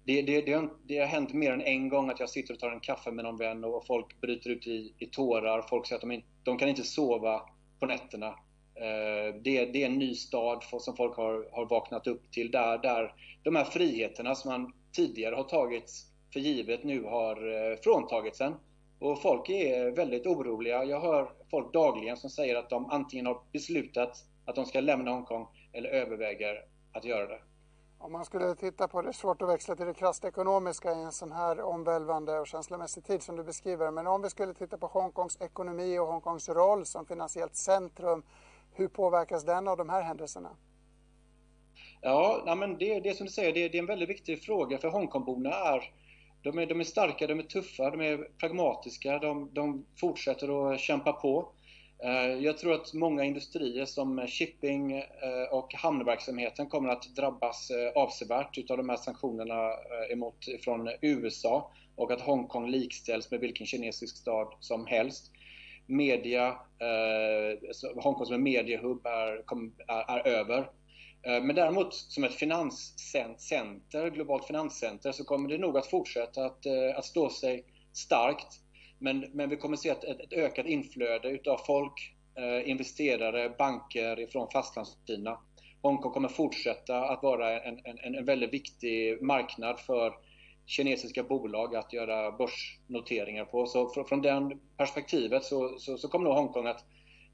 det, 0.04 0.22
det, 0.22 0.40
det, 0.40 0.52
har, 0.52 0.70
det, 0.86 0.98
har 0.98 1.06
hänt 1.06 1.32
mer 1.32 1.52
än 1.52 1.62
en 1.62 1.88
gång 1.88 2.10
att 2.10 2.20
jag 2.20 2.30
sitter 2.30 2.54
och 2.54 2.60
tar 2.60 2.70
en 2.70 2.80
kaffe 2.80 3.10
med 3.10 3.24
någon 3.24 3.36
vän 3.36 3.64
och 3.64 3.86
folk 3.86 4.20
bryter 4.20 4.50
ut 4.50 4.66
i, 4.66 4.94
i 4.98 5.06
tårar. 5.06 5.62
Folk 5.62 5.86
säger 5.86 5.96
att 5.96 6.10
de, 6.10 6.22
de 6.42 6.58
kan 6.58 6.68
inte 6.68 6.82
sova 6.82 7.42
på 7.80 7.86
nätterna. 7.86 8.34
Det, 9.42 9.66
det, 9.66 9.82
är 9.82 9.86
en 9.86 9.98
ny 9.98 10.14
stad 10.14 10.62
som 10.80 10.96
folk 10.96 11.16
har, 11.16 11.48
har 11.52 11.66
vaknat 11.66 12.06
upp 12.06 12.32
till 12.32 12.50
där, 12.50 12.78
där 12.78 13.14
de 13.42 13.56
här 13.56 13.64
friheterna 13.64 14.34
som 14.34 14.50
man 14.50 14.72
tidigare 14.92 15.34
har 15.34 15.42
tagit 15.42 15.92
för 16.32 16.40
givet 16.40 16.84
nu 16.84 17.02
har 17.02 17.76
fråntagits 17.82 18.40
en. 18.40 18.54
Och 18.98 19.22
folk 19.22 19.48
är 19.48 19.90
väldigt 19.90 20.26
oroliga. 20.26 20.84
Jag 20.84 21.00
hör 21.00 21.30
folk 21.50 21.72
dagligen 21.72 22.16
som 22.16 22.30
säger 22.30 22.56
att 22.56 22.70
de 22.70 22.90
antingen 22.90 23.26
har 23.26 23.42
beslutat 23.52 24.24
att 24.44 24.54
de 24.54 24.66
ska 24.66 24.80
lämna 24.80 25.10
Hongkong 25.10 25.46
eller 25.72 25.88
överväger 25.88 26.64
att 26.92 27.04
göra 27.04 27.26
det. 27.26 27.40
Om 27.98 28.12
man 28.12 28.24
skulle 28.24 28.54
titta 28.54 28.88
på 28.88 29.02
det, 29.02 29.08
är 29.08 29.12
svårt 29.12 29.42
att 29.42 29.48
växla 29.48 29.76
till 29.76 29.86
det 29.86 29.94
krasst 29.94 30.24
ekonomiska 30.24 30.92
i 30.92 31.02
en 31.02 31.12
sån 31.12 31.32
här 31.32 31.60
omvälvande 31.60 32.38
och 32.38 32.46
känslomässig 32.46 33.04
tid 33.04 33.22
som 33.22 33.36
du 33.36 33.44
beskriver. 33.44 33.90
Men 33.90 34.06
om 34.06 34.22
vi 34.22 34.30
skulle 34.30 34.54
titta 34.54 34.78
på 34.78 34.86
Hongkongs 34.86 35.40
ekonomi 35.40 35.98
och 35.98 36.06
Hongkongs 36.06 36.48
roll 36.48 36.86
som 36.86 37.06
finansiellt 37.06 37.56
centrum, 37.56 38.22
hur 38.72 38.88
påverkas 38.88 39.44
den 39.44 39.68
av 39.68 39.76
de 39.76 39.88
här 39.88 40.02
händelserna? 40.02 40.50
Ja, 42.00 42.54
men 42.58 42.78
det, 42.78 43.00
det 43.00 43.16
som 43.16 43.26
du 43.26 43.32
säger, 43.32 43.52
det, 43.52 43.68
det 43.68 43.78
är 43.78 43.82
en 43.82 43.86
väldigt 43.86 44.08
viktig 44.08 44.42
fråga 44.42 44.78
för 44.78 44.88
Hongkongborna 44.88 45.50
är 45.50 45.90
de 46.42 46.58
är, 46.58 46.66
de 46.66 46.80
är 46.80 46.84
starka, 46.84 47.26
de 47.26 47.38
är 47.38 47.42
tuffa, 47.42 47.90
de 47.90 48.00
är 48.00 48.16
pragmatiska, 48.38 49.18
de, 49.18 49.50
de 49.54 49.86
fortsätter 50.00 50.72
att 50.72 50.80
kämpa 50.80 51.12
på. 51.12 51.48
Eh, 52.04 52.44
jag 52.44 52.58
tror 52.58 52.74
att 52.74 52.94
många 52.94 53.24
industrier 53.24 53.84
som 53.84 54.26
shipping 54.26 54.92
eh, 54.92 55.52
och 55.52 55.74
hamnverksamheten 55.74 56.66
kommer 56.66 56.88
att 56.88 57.16
drabbas 57.16 57.70
eh, 57.70 58.02
avsevärt 58.02 58.58
utav 58.58 58.76
de 58.76 58.88
här 58.88 58.96
sanktionerna 58.96 59.70
emot 60.10 60.44
från 60.64 60.88
USA 61.00 61.72
och 61.96 62.12
att 62.12 62.20
Hongkong 62.20 62.70
likställs 62.70 63.30
med 63.30 63.40
vilken 63.40 63.66
kinesisk 63.66 64.16
stad 64.16 64.48
som 64.60 64.86
helst. 64.86 65.32
Media, 65.86 66.56
Hongkong 67.96 68.26
som 68.26 68.34
en 68.34 68.42
mediehubb 68.42 69.06
är, 69.06 69.44
är, 69.88 70.18
är 70.18 70.26
över. 70.28 70.70
Men 71.22 71.56
däremot 71.56 71.94
som 71.94 72.24
ett 72.24 72.34
finanscenter, 72.34 74.10
globalt 74.10 74.46
finanscenter 74.46 75.12
så 75.12 75.24
kommer 75.24 75.48
det 75.48 75.58
nog 75.58 75.78
att 75.78 75.86
fortsätta 75.86 76.44
att, 76.44 76.66
att 76.96 77.04
stå 77.04 77.30
sig 77.30 77.64
starkt 77.92 78.60
men, 78.98 79.26
men 79.32 79.50
vi 79.50 79.56
kommer 79.56 79.76
se 79.76 79.88
ett, 79.88 80.04
ett, 80.04 80.20
ett 80.20 80.32
ökat 80.32 80.66
inflöde 80.66 81.28
utav 81.28 81.56
folk, 81.66 82.14
eh, 82.34 82.70
investerare, 82.70 83.54
banker 83.58 84.26
från 84.26 84.50
fastlandskina. 84.50 85.38
Hongkong 85.82 86.12
kommer 86.12 86.28
fortsätta 86.28 87.04
att 87.04 87.22
vara 87.22 87.62
en, 87.62 87.80
en, 87.84 88.14
en 88.14 88.24
väldigt 88.24 88.52
viktig 88.52 89.22
marknad 89.22 89.80
för 89.80 90.14
kinesiska 90.66 91.22
bolag 91.22 91.76
att 91.76 91.92
göra 91.92 92.32
börsnoteringar 92.32 93.44
på. 93.44 93.66
Så 93.66 93.88
från, 93.88 94.04
från 94.04 94.22
det 94.22 94.58
perspektivet 94.76 95.44
så, 95.44 95.78
så, 95.78 95.98
så, 95.98 96.08
kommer 96.08 96.24
nog 96.24 96.34
Hongkong 96.34 96.66
att 96.66 96.84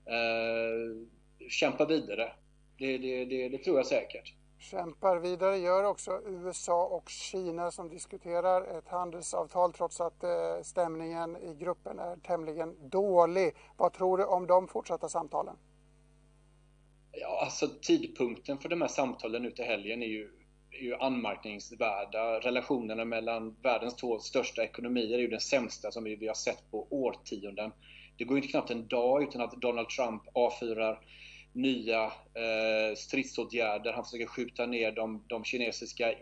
eh, 0.07 1.07
kämpa 1.49 1.87
vidare. 1.87 2.33
Det, 2.79 2.99
det, 2.99 3.25
det, 3.25 3.49
det 3.49 3.59
tror 3.59 3.77
jag 3.77 3.87
säkert 3.87 4.35
kämpar 4.61 5.16
vidare 5.16 5.59
gör 5.59 5.85
också 5.85 6.20
USA 6.27 6.87
och 6.87 7.09
Kina 7.09 7.70
som 7.70 7.88
diskuterar 7.88 8.79
ett 8.79 8.88
handelsavtal 8.88 9.73
trots 9.73 10.01
att 10.01 10.25
eh, 10.25 10.31
stämningen 10.62 11.37
i 11.37 11.55
gruppen 11.55 11.99
är 11.99 12.16
tämligen 12.16 12.90
dålig. 12.90 13.55
Vad 13.77 13.92
tror 13.92 14.18
du 14.18 14.25
om 14.25 14.46
de 14.46 14.68
fortsatta 14.68 15.09
samtalen? 15.09 15.57
Ja, 17.12 17.40
alltså 17.44 17.68
tidpunkten 17.83 18.59
för 18.59 18.68
de 18.68 18.81
här 18.81 18.88
samtalen 18.88 19.42
nu 19.42 19.51
till 19.51 19.64
helgen 19.64 20.03
är 20.03 20.07
ju, 20.07 20.31
är 20.70 20.83
ju 20.83 20.94
anmärkningsvärda. 20.94 22.40
Relationerna 22.40 23.05
mellan 23.05 23.57
världens 23.62 23.96
två 23.96 24.18
största 24.18 24.62
ekonomier 24.62 25.18
är 25.18 25.23
ju 25.23 25.29
den 25.29 25.40
sämsta 25.40 25.90
som 25.90 26.05
vi, 26.05 26.16
vi 26.16 26.27
har 26.27 26.35
sett 26.35 26.70
på 26.70 26.87
årtionden. 26.90 27.73
Det 28.18 28.25
går 28.25 28.37
ju 28.37 28.42
inte 28.42 28.53
knappt 28.53 28.70
en 28.70 28.87
dag 28.87 29.23
utan 29.23 29.40
att 29.40 29.53
Donald 29.53 29.88
Trump 29.88 30.23
avfyrar 30.33 31.01
nya 31.52 32.04
eh, 32.04 32.94
stridsåtgärder. 32.96 33.92
Han 33.92 34.04
försöker 34.04 34.26
skjuta 34.26 34.66
ner 34.66 34.92
de, 34.92 35.24
de 35.26 35.44
kinesiska 35.44 36.14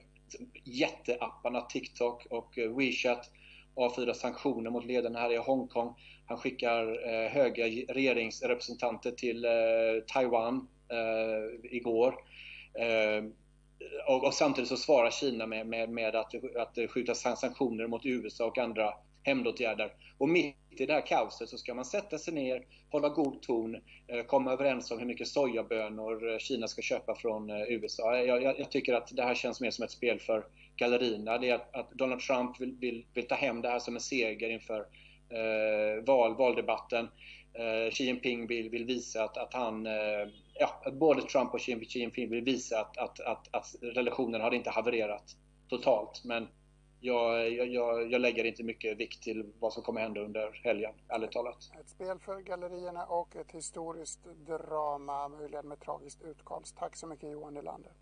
jätteapparna 0.64 1.60
TikTok 1.60 2.26
och 2.30 2.58
eh, 2.58 2.76
WeChat 2.76 3.30
avfyrar 3.74 4.12
sanktioner 4.12 4.70
mot 4.70 4.84
ledarna 4.84 5.18
här 5.18 5.32
i 5.32 5.36
Hongkong. 5.36 5.94
Han 6.26 6.38
skickar 6.38 7.08
eh, 7.08 7.30
höga 7.30 7.64
regeringsrepresentanter 7.88 9.10
till 9.10 9.44
eh, 9.44 9.50
Taiwan 10.06 10.68
eh, 10.88 11.72
igår. 11.76 12.14
Eh, 12.74 13.24
och, 14.06 14.24
och, 14.24 14.34
samtidigt 14.34 14.68
så 14.68 14.76
svarar 14.76 15.10
Kina 15.10 15.46
med, 15.46 15.66
med, 15.66 15.90
med 15.90 16.16
att, 16.16 16.34
att 16.56 16.90
skjuta 16.90 17.14
sanktioner 17.14 17.86
mot 17.86 18.06
USA 18.06 18.46
och 18.46 18.58
andra 18.58 18.94
hämndåtgärder. 19.28 19.92
Och 20.18 20.28
mitt 20.28 20.56
i 20.80 20.86
det 20.86 20.92
här 20.92 21.06
kaoset 21.06 21.48
så 21.48 21.58
ska 21.58 21.74
man 21.74 21.84
sätta 21.84 22.18
sig 22.18 22.34
ner, 22.34 22.66
hålla 22.90 23.08
god 23.08 23.42
ton, 23.42 23.74
eh, 24.06 24.22
komma 24.26 24.52
överens 24.52 24.90
om 24.90 24.98
hur 24.98 25.06
mycket 25.06 25.28
sojabönor 25.28 26.32
eh, 26.32 26.38
Kina 26.38 26.68
ska 26.68 26.82
köpa 26.82 27.14
från 27.14 27.50
eh, 27.50 27.62
USA. 27.68 28.16
Jag, 28.16 28.42
jag, 28.42 28.60
jag 28.60 28.70
tycker 28.70 28.94
att 28.94 29.16
det 29.16 29.22
här 29.22 29.34
känns 29.34 29.60
mer 29.60 29.70
som 29.70 29.84
ett 29.84 29.90
spel 29.90 30.20
för 30.20 30.44
gallerierna. 30.76 31.38
Det 31.38 31.50
är 31.50 31.54
att, 31.54 31.76
att 31.76 31.90
Donald 31.90 32.20
Trump 32.20 32.60
vill, 32.60 32.76
vill, 32.80 33.04
vill, 33.14 33.26
ta 33.26 33.34
hem 33.34 33.62
det 33.62 33.68
här 33.68 33.78
som 33.78 33.94
en 33.94 34.00
seger 34.00 34.50
inför 34.50 34.80
eh, 35.28 36.04
val, 36.04 36.36
valdebatten. 36.36 37.08
Eh, 37.54 37.90
Xi 37.90 38.04
Jinping 38.04 38.46
vill, 38.46 38.70
vill 38.70 38.84
visa 38.84 39.24
att, 39.24 39.36
att 39.36 39.54
han, 39.54 39.86
eh, 39.86 40.28
ja, 40.54 40.90
både 40.92 41.22
Trump 41.22 41.54
och 41.54 41.60
Xi 41.60 41.78
Jinping 41.88 42.30
vill 42.30 42.44
visa 42.44 42.80
att, 42.80 42.98
att, 42.98 43.20
att, 43.20 43.54
att 43.54 43.74
relationen 43.82 44.40
har 44.40 44.54
inte 44.54 44.70
havererat 44.70 45.36
totalt. 45.68 46.24
Men 46.24 46.48
jag, 47.00 47.50
jag, 47.52 48.12
jag, 48.12 48.20
lägger 48.20 48.44
inte 48.44 48.62
mycket 48.62 48.98
vikt 48.98 49.22
till 49.22 49.52
vad 49.58 49.72
som 49.72 49.82
kommer 49.82 50.00
hända 50.00 50.20
under 50.20 50.61
helgen, 50.64 50.92
ärligt 51.08 51.32
talat. 51.32 51.70
Ett 51.80 51.88
spel 51.88 52.18
för 52.18 52.40
gallerierna 52.40 53.04
och 53.04 53.37
ett 53.37 53.52
historiskt 53.52 54.20
drama, 54.46 55.28
möjligen 55.28 55.68
med 55.68 55.80
tragiskt 55.80 56.22
utkomst. 56.22 56.76
Tack 56.78 56.96
så 56.96 57.06
mycket 57.06 57.30
Johan 57.30 57.54
Nylander. 57.54 57.92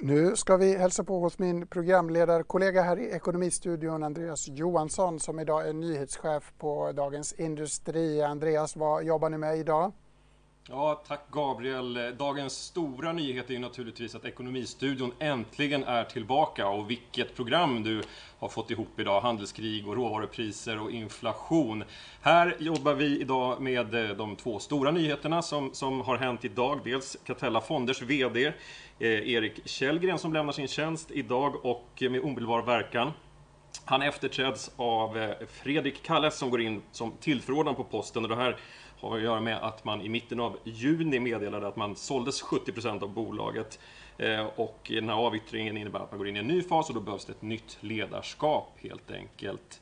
Nu 0.00 0.36
ska 0.36 0.56
vi 0.56 0.76
hälsa 0.76 1.04
på 1.04 1.18
hos 1.18 1.38
min 1.38 1.66
programledarkollega 1.66 2.82
här 2.82 2.98
i 2.98 3.10
Ekonomistudion, 3.10 4.02
Andreas 4.02 4.48
Johansson, 4.48 5.20
som 5.20 5.38
idag 5.38 5.68
är 5.68 5.72
nyhetschef 5.72 6.52
på 6.58 6.92
Dagens 6.92 7.32
Industri. 7.32 8.22
Andreas, 8.22 8.76
vad 8.76 9.04
jobbar 9.04 9.30
ni 9.30 9.38
med 9.38 9.58
idag? 9.58 9.92
Ja, 10.70 11.02
tack 11.08 11.30
Gabriel. 11.30 12.16
Dagens 12.18 12.52
stora 12.52 13.12
nyhet 13.12 13.50
är 13.50 13.54
ju 13.54 13.58
naturligtvis 13.58 14.14
att 14.14 14.24
Ekonomistudion 14.24 15.12
äntligen 15.18 15.84
är 15.84 16.04
tillbaka 16.04 16.68
och 16.68 16.90
vilket 16.90 17.36
program 17.36 17.82
du 17.82 18.02
har 18.38 18.48
fått 18.48 18.70
ihop 18.70 19.00
idag. 19.00 19.20
Handelskrig 19.20 19.88
och 19.88 19.96
råvarupriser 19.96 20.82
och 20.82 20.90
inflation. 20.90 21.84
Här 22.22 22.56
jobbar 22.58 22.94
vi 22.94 23.20
idag 23.20 23.60
med 23.60 23.94
eh, 23.94 24.16
de 24.16 24.36
två 24.36 24.58
stora 24.58 24.90
nyheterna 24.90 25.42
som, 25.42 25.74
som 25.74 26.00
har 26.00 26.16
hänt 26.16 26.44
idag. 26.44 26.80
Dels 26.84 27.16
Catella 27.24 27.60
Fonders 27.60 28.02
VD 28.02 28.46
eh, 28.46 28.52
Erik 29.08 29.68
Källgren 29.68 30.18
som 30.18 30.32
lämnar 30.32 30.52
sin 30.52 30.68
tjänst 30.68 31.10
idag 31.10 31.64
och 31.64 32.02
med 32.10 32.20
omedelbar 32.20 32.62
verkan. 32.62 33.12
Han 33.84 34.02
efterträds 34.02 34.70
av 34.76 35.18
eh, 35.18 35.30
Fredrik 35.62 36.02
Kalles 36.02 36.38
som 36.38 36.50
går 36.50 36.60
in 36.60 36.82
som 36.92 37.12
tillförordnad 37.20 37.76
på 37.76 37.84
posten. 37.84 38.22
Och 38.22 38.28
det 38.28 38.36
här 38.36 38.58
har 39.00 39.16
att 39.16 39.22
göra 39.22 39.40
med 39.40 39.56
att 39.56 39.84
man 39.84 40.02
i 40.02 40.08
mitten 40.08 40.40
av 40.40 40.58
juni 40.64 41.20
meddelade 41.20 41.68
att 41.68 41.76
man 41.76 41.96
såldes 41.96 42.42
70% 42.42 43.02
av 43.02 43.12
bolaget. 43.12 43.78
Eh, 44.18 44.46
och 44.56 44.78
den 44.88 45.08
här 45.08 45.16
avyttringen 45.16 45.76
innebär 45.76 46.00
att 46.00 46.10
man 46.10 46.18
går 46.18 46.28
in 46.28 46.36
i 46.36 46.38
en 46.38 46.46
ny 46.46 46.62
fas 46.62 46.88
och 46.88 46.94
då 46.94 47.00
behövs 47.00 47.24
det 47.24 47.32
ett 47.32 47.42
nytt 47.42 47.76
ledarskap 47.80 48.76
helt 48.80 49.10
enkelt. 49.10 49.80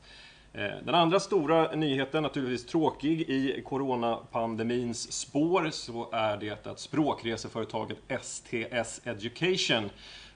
Eh, 0.53 0.71
den 0.85 0.95
andra 0.95 1.19
stora 1.19 1.75
nyheten, 1.75 2.23
naturligtvis 2.23 2.65
tråkig, 2.65 3.21
i 3.21 3.61
coronapandemins 3.65 5.11
spår 5.11 5.69
så 5.71 6.09
är 6.11 6.37
det 6.37 6.67
att 6.67 6.79
språkreseföretaget 6.79 7.97
STS 8.21 9.01
Education 9.03 9.89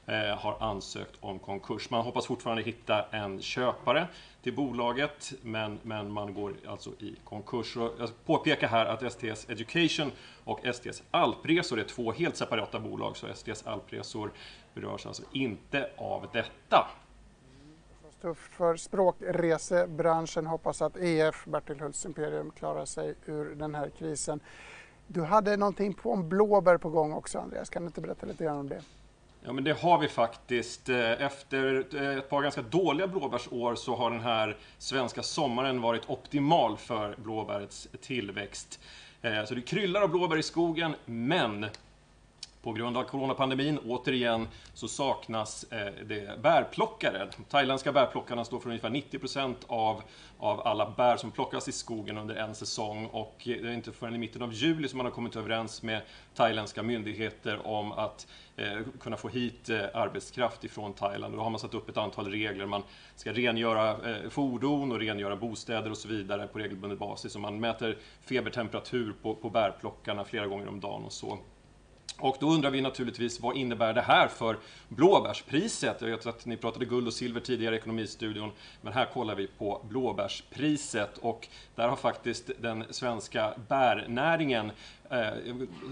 eh, 0.06 0.38
har 0.38 0.58
ansökt 0.60 1.16
om 1.20 1.40
konkurs. 1.40 1.90
Man 1.90 2.06
hoppas 2.06 2.26
fortfarande 2.26 2.64
hitta 2.64 3.06
en 3.12 3.42
köpare 3.42 4.08
till 4.44 4.56
bolaget, 4.56 5.34
men, 5.42 5.80
men 5.84 6.12
man 6.12 6.34
går 6.34 6.54
alltså 6.68 6.90
i 7.00 7.16
konkurs. 7.24 7.78
Och 7.78 7.92
jag 8.00 8.26
påpekar 8.26 8.68
här 8.68 8.86
att 8.86 9.14
STS 9.14 9.50
Education 9.50 10.12
och 10.44 10.60
STS 10.74 11.04
Alpresor 11.12 11.80
är 11.80 11.84
två 11.84 12.12
helt 12.12 12.38
separata 12.38 12.80
bolag, 12.80 13.18
så 13.18 13.28
STS 13.34 13.68
Alpresor 13.68 14.32
berörs 14.74 15.06
alltså 15.06 15.24
inte 15.32 15.90
av 15.98 16.28
detta. 16.34 16.88
Tufft 18.22 18.54
för 18.54 18.76
språkresebranschen. 18.76 20.48
Hoppas 20.48 20.82
att 20.82 20.98
EF, 20.98 21.46
Bertil 21.46 21.80
Hults 21.80 22.06
Imperium, 22.06 22.52
klarar 22.52 22.86
sig 22.86 23.16
ur 23.26 23.56
den 23.56 23.76
här 23.76 23.90
krisen. 23.90 24.40
Du 25.08 25.22
hade 25.22 25.58
någonting 25.58 25.94
på 25.94 26.12
om 26.12 26.30
blåbär 26.30 26.78
på 26.78 26.90
gång 26.90 27.14
också, 27.14 27.40
Andreas. 27.40 27.70
Kan 27.70 27.82
du 27.82 27.88
inte 27.88 28.02
berätta 28.02 28.26
lite 28.26 28.44
grann 28.44 28.58
om 28.58 28.70
det? 28.70 28.82
Ja, 29.46 29.54
men 29.54 29.64
det 29.64 29.74
har 29.74 29.98
vi 29.98 30.08
faktiskt. 30.08 30.90
Eh, 30.90 31.22
efter 31.22 31.86
eh, 31.96 32.18
ett 32.18 32.30
par 32.30 32.42
ganska 32.42 32.62
dåliga 32.62 33.08
blåbärsår 33.08 33.76
så 33.76 33.96
har 33.96 34.12
den 34.12 34.20
här 34.20 34.58
svenska 34.78 35.24
sommaren 35.24 35.82
varit 35.82 36.10
optimal 36.10 36.78
för 36.78 37.16
blåbärets 37.18 37.88
tillväxt. 38.02 38.80
Eh, 39.22 39.46
så 39.46 39.56
det 39.56 39.62
kryllar 39.62 40.02
av 40.02 40.10
blåbär 40.10 40.38
i 40.38 40.44
skogen, 40.44 40.96
men 41.06 41.66
på 42.62 42.74
grund 42.74 42.98
av 42.98 43.04
coronapandemin, 43.04 43.80
återigen, 43.88 44.48
så 44.74 44.88
saknas 44.88 45.64
eh, 45.64 45.94
det 46.06 46.42
bärplockare. 46.42 47.28
De 47.38 47.44
thailändska 47.44 47.92
bärplockarna 47.92 48.46
står 48.46 48.60
för 48.60 48.70
ungefär 48.70 48.90
90 48.90 49.56
av, 49.68 50.02
av 50.38 50.68
alla 50.68 50.94
bär 50.98 51.18
som 51.18 51.32
plockas 51.32 51.68
i 51.68 51.72
skogen 51.72 52.18
under 52.18 52.36
en 52.36 52.56
säsong 52.56 53.06
och 53.06 53.42
det 53.44 53.60
är 53.60 53.72
inte 53.72 53.92
förrän 53.92 54.16
i 54.16 54.18
mitten 54.18 54.42
av 54.42 54.54
juli 54.54 54.88
som 54.88 54.98
man 54.98 55.06
har 55.06 55.14
kommit 55.14 55.36
överens 55.36 55.84
med 55.84 56.02
thailändska 56.36 56.84
myndigheter 56.84 57.68
om 57.68 57.92
att 57.92 58.28
eh, 58.56 58.80
kunna 59.00 59.18
få 59.18 59.30
hit 59.30 59.70
eh, 59.70 59.82
arbetskraft 59.94 60.64
ifrån 60.64 60.94
Thailand. 60.94 61.34
Och 61.34 61.38
då 61.38 61.44
har 61.44 61.50
man 61.50 61.60
satt 61.60 61.74
upp 61.74 61.90
ett 61.90 61.98
antal 61.98 62.32
regler. 62.32 62.66
Man 62.66 62.84
ska 63.16 63.34
rengöra 63.34 63.90
eh, 63.90 64.30
fordon 64.30 64.92
och 64.92 65.00
rengöra 65.00 65.36
bostäder 65.36 65.92
och 65.92 65.98
så 65.98 66.08
vidare 66.08 66.48
på 66.48 66.60
regelbunden 66.60 66.98
basis. 66.98 67.36
Och 67.36 67.42
man 67.42 67.60
mäter 67.60 67.98
febertemperatur 68.22 69.14
på, 69.22 69.36
på 69.36 69.50
bärplockarna 69.50 70.24
flera 70.24 70.48
gånger 70.48 70.68
om 70.68 70.80
dagen 70.80 71.04
och 71.04 71.14
så. 71.14 71.38
Och 72.22 72.38
då 72.40 72.50
undrar 72.50 72.72
vi 72.72 72.82
naturligtvis 72.82 73.40
vad 73.40 73.58
innebär 73.58 73.94
det 73.94 74.02
här 74.02 74.28
för 74.28 74.58
blåbärspriset? 74.88 76.02
Jag 76.02 76.08
vet 76.08 76.26
att 76.26 76.46
ni 76.46 76.58
pratade 76.58 76.86
guld 76.86 77.08
och 77.08 77.14
silver 77.14 77.40
tidigare 77.40 77.76
i 77.76 77.78
Ekonomistudion, 77.78 78.52
men 78.82 78.94
här 78.94 79.06
kollar 79.06 79.36
vi 79.36 79.48
på 79.48 79.86
blåbärspriset 79.90 81.18
och 81.18 81.48
där 81.76 81.88
har 81.88 81.96
faktiskt 81.96 82.52
den 82.60 82.86
svenska 82.90 83.54
bärnäringen 83.68 84.72
eh, 85.10 85.28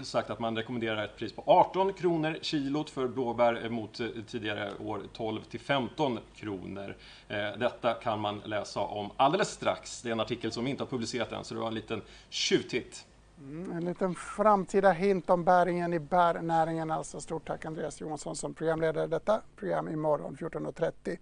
sagt 0.02 0.30
att 0.30 0.38
man 0.38 0.56
rekommenderar 0.56 1.04
ett 1.04 1.16
pris 1.16 1.32
på 1.32 1.42
18 1.46 1.92
kronor 1.92 2.38
kilot 2.42 2.90
för 2.90 3.08
blåbär 3.08 3.68
mot 3.68 4.00
eh, 4.00 4.06
tidigare 4.26 4.72
år 4.78 5.02
12 5.12 5.40
till 5.42 5.60
15 5.60 6.18
kronor. 6.36 6.96
Eh, 7.28 7.52
detta 7.58 7.92
kan 7.94 8.20
man 8.20 8.42
läsa 8.44 8.80
om 8.80 9.10
alldeles 9.16 9.48
strax. 9.48 10.02
Det 10.02 10.08
är 10.08 10.12
en 10.12 10.20
artikel 10.20 10.52
som 10.52 10.64
vi 10.64 10.70
inte 10.70 10.82
har 10.82 10.88
publicerat 10.88 11.32
än, 11.32 11.44
så 11.44 11.54
det 11.54 11.60
var 11.60 11.68
en 11.68 11.74
liten 11.74 12.02
tjuvtitt. 12.30 13.06
Mm, 13.40 13.72
en 13.72 13.84
liten 13.84 14.14
framtida 14.14 14.92
hint 14.92 15.30
om 15.30 15.44
bäringen 15.44 15.92
i 15.92 15.98
bärnäringen. 15.98 16.90
Alltså 16.90 17.20
stort 17.20 17.46
tack 17.46 17.64
Andreas 17.64 18.00
Johansson 18.00 18.36
som 18.36 18.54
programledare 18.54 19.06
detta 19.06 19.40
program 19.56 19.88
imorgon 19.88 20.36
14.30. 20.36 21.18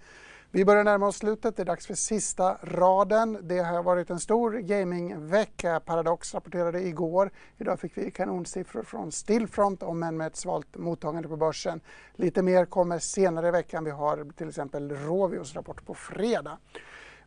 Vi 0.50 0.64
börjar 0.64 0.85
närma 0.85 1.07
oss 1.07 1.16
slutet. 1.16 1.57
Det 1.57 1.62
är 1.62 1.66
dags 1.66 1.87
för 1.87 1.94
sista 1.94 2.59
raden. 2.62 3.38
Det 3.42 3.59
har 3.59 3.83
varit 3.83 4.11
en 4.11 4.20
stor 4.20 4.52
gamingvecka. 4.52 5.81
Paradox 5.81 6.35
rapporterade 6.35 6.81
igår. 6.81 7.31
Idag 7.59 7.81
fick 7.81 7.98
vi 7.98 8.11
kanonsiffror 8.11 8.83
från 8.83 9.12
Stillfront 9.12 9.83
om 9.83 10.02
än 10.02 10.16
med 10.16 10.26
ett 10.26 10.37
svalt 10.37 10.76
mottagande 10.76 11.28
på 11.28 11.37
börsen. 11.37 11.81
Lite 12.14 12.42
mer 12.42 12.64
kommer 12.64 12.98
senare 12.98 13.48
i 13.48 13.50
veckan. 13.50 13.85
Vi 13.85 13.90
har 13.90 14.33
till 14.37 14.48
exempel 14.48 14.90
Rovios 14.90 15.54
rapport 15.54 15.87
på 15.87 15.94
fredag. 15.94 16.59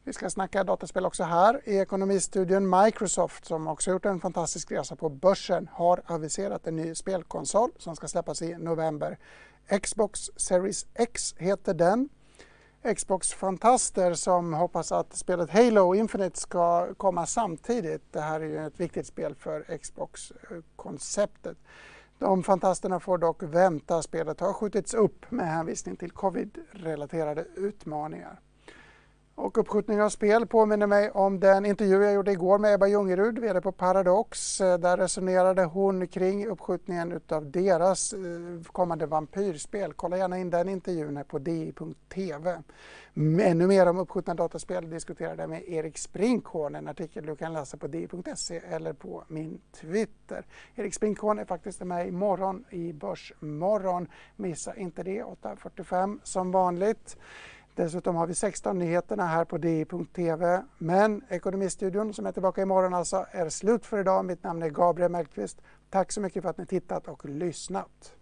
Vi 0.04 0.14
ska 0.14 0.30
snacka 0.30 0.64
dataspel 0.64 1.06
också 1.06 1.24
här 1.24 1.62
i 1.66 1.78
Ekonomistudion. 1.78 2.70
Microsoft, 2.70 3.46
som 3.46 3.68
också 3.68 3.92
gjort 3.92 4.06
en 4.06 4.20
fantastisk 4.20 4.72
resa 4.72 4.96
på 4.96 5.10
börsen, 5.10 5.70
har 5.74 6.02
aviserat 6.06 6.68
en 6.68 6.76
ny 6.76 6.96
spelkonsol 6.96 7.72
som 7.78 7.96
ska 7.96 8.08
släppas 8.08 8.42
i 8.42 8.56
november. 8.58 9.18
Xbox 9.82 10.30
Series 10.36 10.86
X 10.94 11.36
heter 11.38 11.74
den. 11.74 12.10
Xbox-fantaster 12.96 14.14
som 14.14 14.54
hoppas 14.54 14.92
att 14.92 15.16
spelet 15.16 15.50
Halo 15.50 15.96
Infinite 15.96 16.40
ska 16.40 16.94
komma 16.94 17.26
samtidigt. 17.26 18.14
Det 18.14 18.22
här 18.22 18.42
är 18.42 18.46
ju 18.46 18.66
ett 18.68 18.80
viktigt 18.80 19.08
spel 19.08 19.36
för 19.36 19.78
Xbox-konceptet. 19.78 21.58
De 22.20 22.44
fantasterna 22.44 23.00
får 23.00 23.18
dock 23.18 23.44
vänta. 23.44 24.02
Spelet 24.02 24.40
har 24.40 24.54
skjutits 24.54 24.94
upp 24.94 25.32
med 25.32 25.48
hänvisning 25.48 25.96
till 25.96 26.12
covid-relaterade 26.12 27.46
utmaningar. 27.56 28.40
Och 29.42 29.58
uppskjutning 29.58 30.02
av 30.02 30.10
spel 30.10 30.48
påminner 30.48 30.88
mig 30.88 31.12
om 31.12 31.40
den 31.40 31.66
intervju 31.66 32.04
jag 32.04 32.14
gjorde 32.14 32.32
igår 32.32 32.58
med 32.58 32.74
Ebba 32.74 32.88
Ljungerud, 32.88 33.40
VD 33.40 33.62
på 33.62 33.72
Paradox. 33.72 34.62
Eh, 34.62 34.78
där 34.78 34.98
resonerade 34.98 35.64
hon 35.64 36.08
kring 36.08 36.48
uppskjutningen 36.48 37.22
av 37.28 37.52
deras 37.52 38.14
eh, 38.14 38.20
kommande 38.72 39.06
vampyrspel. 39.06 39.94
Kolla 39.94 40.18
gärna 40.18 40.38
in 40.38 40.50
den 40.50 40.70
intervjun 40.70 41.18
här 41.18 41.24
på 41.24 41.40
di.tv. 41.40 42.62
Ännu 43.42 43.68
mer 43.68 43.90
om 43.90 43.98
uppskjutna 43.98 44.34
dataspel 44.34 44.90
diskuterade 44.90 45.44
jag 45.44 45.50
med 45.50 45.70
Erik 45.70 45.98
Sprinkhorn, 45.98 46.76
en 46.76 46.88
artikel 46.88 47.26
du 47.26 47.36
kan 47.36 47.54
läsa 47.54 47.78
på 47.78 47.88
di.se 47.88 48.62
eller 48.70 48.94
på 48.94 49.24
min 49.28 49.62
Twitter. 49.72 50.46
Erik 50.76 50.94
Sprinkhorn 50.94 51.40
är 51.40 51.46
faktiskt 51.46 51.82
med 51.82 52.08
imorgon 52.08 52.66
i 52.70 52.94
Börsmorgon. 52.94 54.08
Missa 54.36 54.76
inte 54.76 55.04
det, 55.04 55.24
8.45 55.24 56.20
som 56.24 56.52
vanligt. 56.52 57.18
Dessutom 57.76 58.16
har 58.16 58.28
vi 58.28 58.36
16 58.36 58.80
nyheterna 58.80 59.26
här 59.26 59.46
på 59.46 59.58
di.tv. 59.58 60.64
Men 60.78 61.22
Ekonomistudion 61.30 62.14
som 62.14 62.26
är 62.26 62.32
tillbaka 62.32 62.62
imorgon 62.62 62.94
alltså 62.94 63.26
är 63.32 63.50
slut 63.50 63.86
för 63.86 64.00
idag. 64.00 64.26
Mitt 64.26 64.44
namn 64.44 64.62
är 64.62 64.70
Gabriel 64.70 65.12
Mellqvist. 65.12 65.62
Tack 65.90 66.12
så 66.12 66.22
mycket 66.22 66.44
för 66.44 66.50
att 66.50 66.58
ni 66.58 66.66
tittat 66.66 67.08
och 67.08 67.26
lyssnat. 67.26 68.14